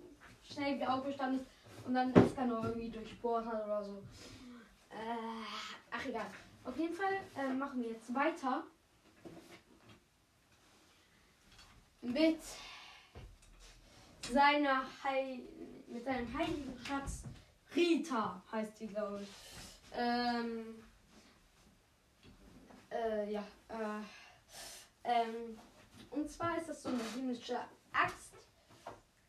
schnell 0.43 0.75
wieder 0.75 0.93
aufgestanden 0.93 1.39
ist 1.39 1.86
und 1.86 1.93
dann 1.93 2.13
Escanor 2.13 2.65
irgendwie 2.65 2.89
durchbohrt 2.89 3.45
hat 3.45 3.65
oder 3.65 3.84
so. 3.84 4.03
Äh, 4.89 5.45
ach 5.89 6.05
egal. 6.05 6.27
Auf 6.63 6.77
jeden 6.77 6.93
Fall 6.93 7.13
äh, 7.38 7.53
machen 7.53 7.81
wir 7.81 7.91
jetzt 7.91 8.13
weiter 8.13 8.63
mit 12.01 12.39
seiner 14.31 14.85
Heil 15.03 15.39
mit 15.87 16.05
seinem 16.05 16.37
heiligen 16.37 16.77
Schatz 16.85 17.23
Rita 17.75 18.41
heißt 18.51 18.77
sie, 18.77 18.87
glaube 18.87 19.21
ich. 19.23 19.29
Ähm, 19.97 20.83
äh, 22.89 23.31
ja, 23.31 23.43
äh, 23.69 24.03
ähm, 25.03 25.59
und 26.09 26.29
zwar 26.29 26.57
ist 26.57 26.69
das 26.69 26.83
so 26.83 26.89
eine 26.89 27.03
himmlische 27.15 27.57
Axt. 27.91 28.33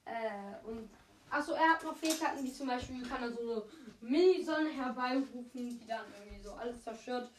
Äh, 0.04 0.66
und 0.66 0.88
achso, 1.30 1.52
er 1.52 1.70
hat 1.70 1.84
noch 1.84 1.96
Fähigkeiten, 1.96 2.44
wie 2.44 2.52
zum 2.52 2.66
Beispiel 2.68 3.06
kann 3.06 3.22
er 3.22 3.32
so 3.32 3.40
eine 3.40 3.62
Mini-Sonne 4.00 4.70
herbeirufen, 4.70 5.50
die 5.52 5.86
dann 5.86 6.06
irgendwie 6.18 6.42
so 6.42 6.52
alles 6.54 6.82
zerstört 6.82 7.30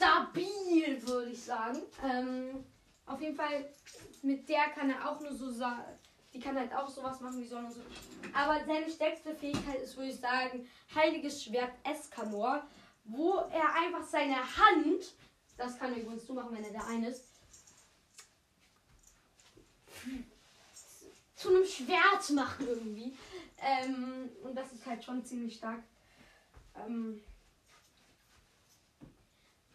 stabil, 0.00 1.06
würde 1.06 1.30
ich 1.30 1.42
sagen. 1.42 1.78
Ähm, 2.02 2.64
auf 3.04 3.20
jeden 3.20 3.36
Fall, 3.36 3.68
mit 4.22 4.48
der 4.48 4.68
kann 4.74 4.90
er 4.90 5.08
auch 5.08 5.20
nur 5.20 5.34
so 5.34 5.50
sagen. 5.50 5.98
Die 6.32 6.40
kann 6.40 6.56
halt 6.56 6.72
auch 6.72 6.88
sowas 6.88 7.20
machen 7.20 7.40
wie 7.40 7.46
Sonne 7.46 7.66
und 7.66 7.74
so. 7.74 7.80
Aber 8.32 8.64
seine 8.64 8.88
stärkste 8.88 9.34
Fähigkeit 9.34 9.80
ist, 9.82 9.96
würde 9.96 10.10
ich 10.10 10.20
sagen, 10.20 10.66
Heiliges 10.94 11.42
Schwert 11.42 11.72
Escanor, 11.82 12.62
wo 13.04 13.34
er 13.34 13.74
einfach 13.74 14.04
seine 14.04 14.36
Hand, 14.36 15.12
das 15.56 15.78
kann 15.78 15.92
er 15.92 16.00
übrigens 16.00 16.26
so 16.26 16.32
machen, 16.32 16.56
wenn 16.56 16.64
er 16.64 16.70
der 16.70 16.86
eine 16.86 17.08
ist, 17.08 17.24
zu 21.34 21.48
einem 21.48 21.66
Schwert 21.66 22.30
machen 22.30 22.66
irgendwie. 22.68 23.12
Ähm, 23.58 24.30
und 24.44 24.54
das 24.54 24.72
ist 24.72 24.86
halt 24.86 25.04
schon 25.04 25.24
ziemlich 25.24 25.56
stark. 25.56 25.82
Ähm, 26.76 27.20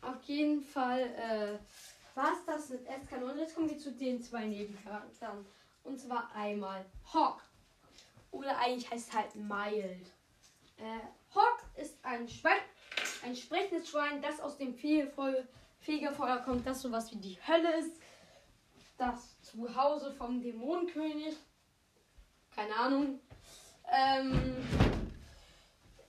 auf 0.06 0.22
jeden 0.24 0.62
Fall 0.62 1.02
äh, 1.02 2.18
war 2.18 2.32
es 2.34 2.46
das 2.46 2.70
mit 2.70 2.88
Eskan. 2.88 3.38
Jetzt 3.38 3.56
kommen 3.56 3.70
wir 3.70 3.78
zu 3.78 3.92
den 3.92 4.22
zwei 4.22 4.46
Nebencharakteren. 4.46 5.46
Und 5.84 6.00
zwar 6.00 6.32
einmal 6.34 6.86
Hawk. 7.14 7.42
Oder 8.32 8.58
eigentlich 8.58 8.90
heißt 8.90 9.10
es 9.10 9.14
halt 9.14 9.36
mild. 9.36 10.08
Äh, 10.78 11.00
Hawk 11.34 11.64
ist 11.76 11.98
ein 12.04 12.28
Schwein, 12.28 12.60
ein 13.24 13.36
sprechendes 13.36 13.90
Schwein, 13.90 14.22
das 14.22 14.40
aus 14.40 14.58
dem 14.58 14.74
Fegefeuer 14.74 16.38
kommt, 16.44 16.66
das 16.66 16.82
sowas 16.82 17.12
wie 17.12 17.18
die 17.18 17.38
Hölle 17.48 17.78
ist. 17.78 18.02
Das 18.98 19.40
Zuhause 19.42 20.12
vom 20.12 20.42
Dämonenkönig. 20.42 21.36
Keine 22.54 22.76
Ahnung. 22.76 23.20
Ähm, 23.92 24.56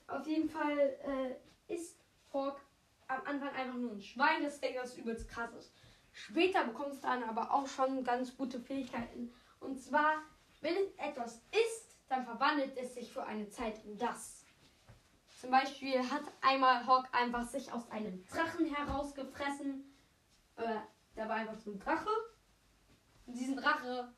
auf 0.07 0.27
jeden 0.27 0.49
Fall 0.49 0.79
äh, 0.79 1.75
ist 1.75 1.97
Hawk 2.33 2.61
am 3.09 3.21
Anfang 3.25 3.51
einfach 3.55 3.77
nur 3.77 3.93
ein 3.93 4.01
Schwein, 4.01 4.43
das 4.43 4.97
übelst 4.97 5.29
krass 5.29 5.53
ist. 5.55 5.73
Später 6.13 6.65
bekommt 6.65 6.95
es 6.95 7.01
dann 7.01 7.23
aber 7.25 7.53
auch 7.53 7.67
schon 7.67 8.03
ganz 8.03 8.37
gute 8.37 8.59
Fähigkeiten. 8.59 9.33
Und 9.61 9.79
zwar, 9.79 10.23
wenn 10.61 10.75
es 10.75 10.95
etwas 10.97 11.43
ist, 11.53 11.99
dann 12.09 12.25
verwandelt 12.25 12.77
es 12.77 12.95
sich 12.95 13.13
für 13.13 13.25
eine 13.25 13.49
Zeit 13.51 13.85
in 13.85 13.99
das. 13.99 14.45
Zum 15.41 15.51
Beispiel 15.51 15.99
hat 16.11 16.23
einmal 16.41 16.87
Hawk 16.87 17.09
einfach 17.13 17.47
sich 17.47 17.71
aus 17.71 17.91
einem 17.91 18.25
Drachen 18.27 18.67
herausgefressen. 18.75 19.85
Äh, 20.57 20.77
da 21.15 21.29
war 21.29 21.37
einfach 21.37 21.57
so 21.57 21.73
ein 21.73 21.79
Drache. 21.79 22.09
Und 23.27 23.35
diesen 23.35 23.57
Drache. 23.57 24.13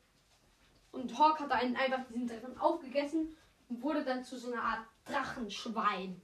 Und 0.91 1.19
Hawk 1.19 1.39
hat 1.41 1.51
einen 1.51 1.75
einfach 1.75 2.05
diesen 2.07 2.27
Drachen 2.27 2.57
aufgegessen 2.57 3.35
und 3.67 3.81
wurde 3.81 4.03
dann 4.05 4.23
zu 4.23 4.37
so 4.37 4.51
einer 4.51 4.63
Art 4.63 4.87
Drachenschwein. 5.05 6.21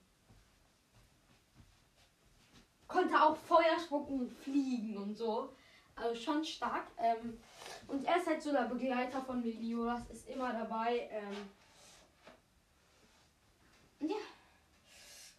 Konnte 2.88 3.22
auch 3.22 3.36
Feuer 3.36 3.80
spucken 3.84 4.30
fliegen 4.30 4.98
und 4.98 5.16
so. 5.16 5.54
Also 5.96 6.16
schon 6.16 6.44
stark. 6.44 6.88
Ähm, 6.98 7.40
und 7.88 8.04
er 8.06 8.18
ist 8.18 8.28
halt 8.28 8.42
so 8.42 8.52
der 8.52 8.64
Begleiter 8.64 9.22
von 9.22 9.42
Meliodas, 9.42 10.10
ist 10.10 10.28
immer 10.28 10.52
dabei. 10.52 11.10
Ähm, 11.12 11.50
ja. 14.10 14.18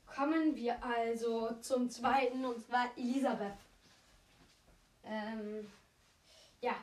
Kommen 0.07 0.57
wir 0.57 0.83
also 0.83 1.53
zum 1.61 1.91
zweiten, 1.91 2.45
und 2.45 2.65
zwar 2.65 2.87
Elisabeth. 2.97 3.59
Ähm, 5.05 5.71
ja. 6.61 6.75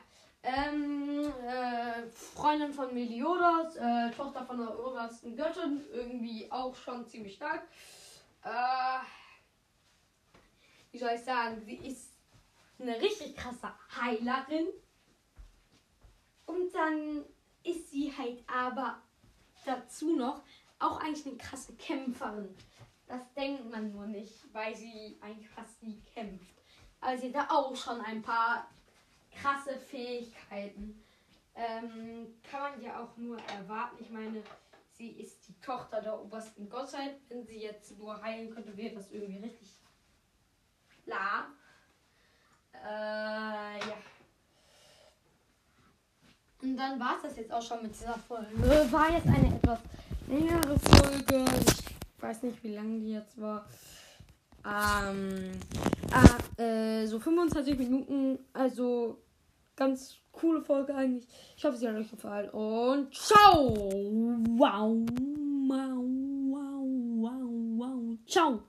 Ähm, 0.42 1.32
äh, 1.42 2.06
Freundin 2.10 2.72
von 2.72 2.92
Meliodas, 2.92 3.76
äh, 3.76 4.10
Tochter 4.10 4.44
von 4.44 4.58
der 4.58 4.78
obersten 4.78 5.34
Göttin, 5.34 5.82
irgendwie 5.90 6.50
auch 6.52 6.76
schon 6.76 7.06
ziemlich 7.08 7.34
stark. 7.34 7.62
Äh, 8.44 8.98
wie 10.94 10.98
soll 10.98 11.10
ich 11.16 11.24
sagen, 11.24 11.60
sie 11.66 11.74
ist 11.74 12.12
eine 12.78 13.00
richtig 13.00 13.34
krasse 13.34 13.68
Heilerin. 14.00 14.68
Und 16.46 16.72
dann 16.72 17.24
ist 17.64 17.90
sie 17.90 18.16
halt 18.16 18.44
aber 18.46 19.02
dazu 19.66 20.14
noch 20.14 20.44
auch 20.78 21.00
eigentlich 21.00 21.26
eine 21.26 21.36
krasse 21.36 21.74
Kämpferin. 21.74 22.54
Das 23.08 23.20
denkt 23.34 23.68
man 23.68 23.90
nur 23.90 24.06
nicht, 24.06 24.44
weil 24.54 24.76
sie 24.76 25.18
eigentlich 25.20 25.48
fast 25.48 25.82
nie 25.82 26.00
kämpft. 26.14 26.62
Aber 27.00 27.18
sie 27.18 27.36
hat 27.36 27.50
auch 27.50 27.74
schon 27.74 28.00
ein 28.00 28.22
paar 28.22 28.70
krasse 29.32 29.76
Fähigkeiten. 29.76 31.02
Ähm, 31.56 32.36
kann 32.48 32.60
man 32.60 32.80
ja 32.80 33.02
auch 33.02 33.16
nur 33.16 33.40
erwarten. 33.48 33.96
Ich 33.98 34.10
meine, 34.10 34.44
sie 34.92 35.10
ist 35.10 35.48
die 35.48 35.60
Tochter 35.60 36.00
der 36.00 36.22
obersten 36.22 36.68
Gottheit. 36.68 37.16
Wenn 37.28 37.44
sie 37.44 37.58
jetzt 37.58 37.98
nur 37.98 38.22
heilen 38.22 38.54
könnte, 38.54 38.76
wäre 38.76 38.94
das 38.94 39.10
irgendwie 39.10 39.38
richtig 39.38 39.83
la. 41.06 41.46
Äh, 42.72 43.78
ja. 43.78 43.96
Und 46.62 46.76
dann 46.76 46.98
war 46.98 47.16
es 47.16 47.22
das 47.22 47.36
jetzt 47.36 47.52
auch 47.52 47.62
schon 47.62 47.82
mit 47.82 47.94
dieser 47.94 48.14
Folge. 48.14 48.56
War 48.90 49.12
jetzt 49.12 49.26
eine 49.26 49.54
etwas 49.54 49.80
längere 50.26 50.78
Folge. 50.78 51.44
Ich 52.16 52.22
weiß 52.22 52.42
nicht, 52.44 52.62
wie 52.62 52.74
lange 52.74 53.00
die 53.00 53.12
jetzt 53.12 53.40
war. 53.40 53.66
Ähm, 54.66 55.52
äh, 56.56 57.06
so 57.06 57.18
25 57.18 57.78
Minuten. 57.78 58.38
Also 58.52 59.18
ganz 59.76 60.16
coole 60.32 60.62
Folge 60.62 60.94
eigentlich. 60.94 61.26
Ich 61.56 61.64
hoffe, 61.64 61.76
sie 61.76 61.88
hat 61.88 61.96
euch 61.96 62.10
gefallen. 62.10 62.50
Und 62.50 63.14
ciao! 63.14 63.74
Wow! 64.56 65.06
Wow! 65.68 66.04
Wow! 66.48 66.86
Wow! 67.20 67.50
Wow! 67.76 68.18
Ciao! 68.26 68.60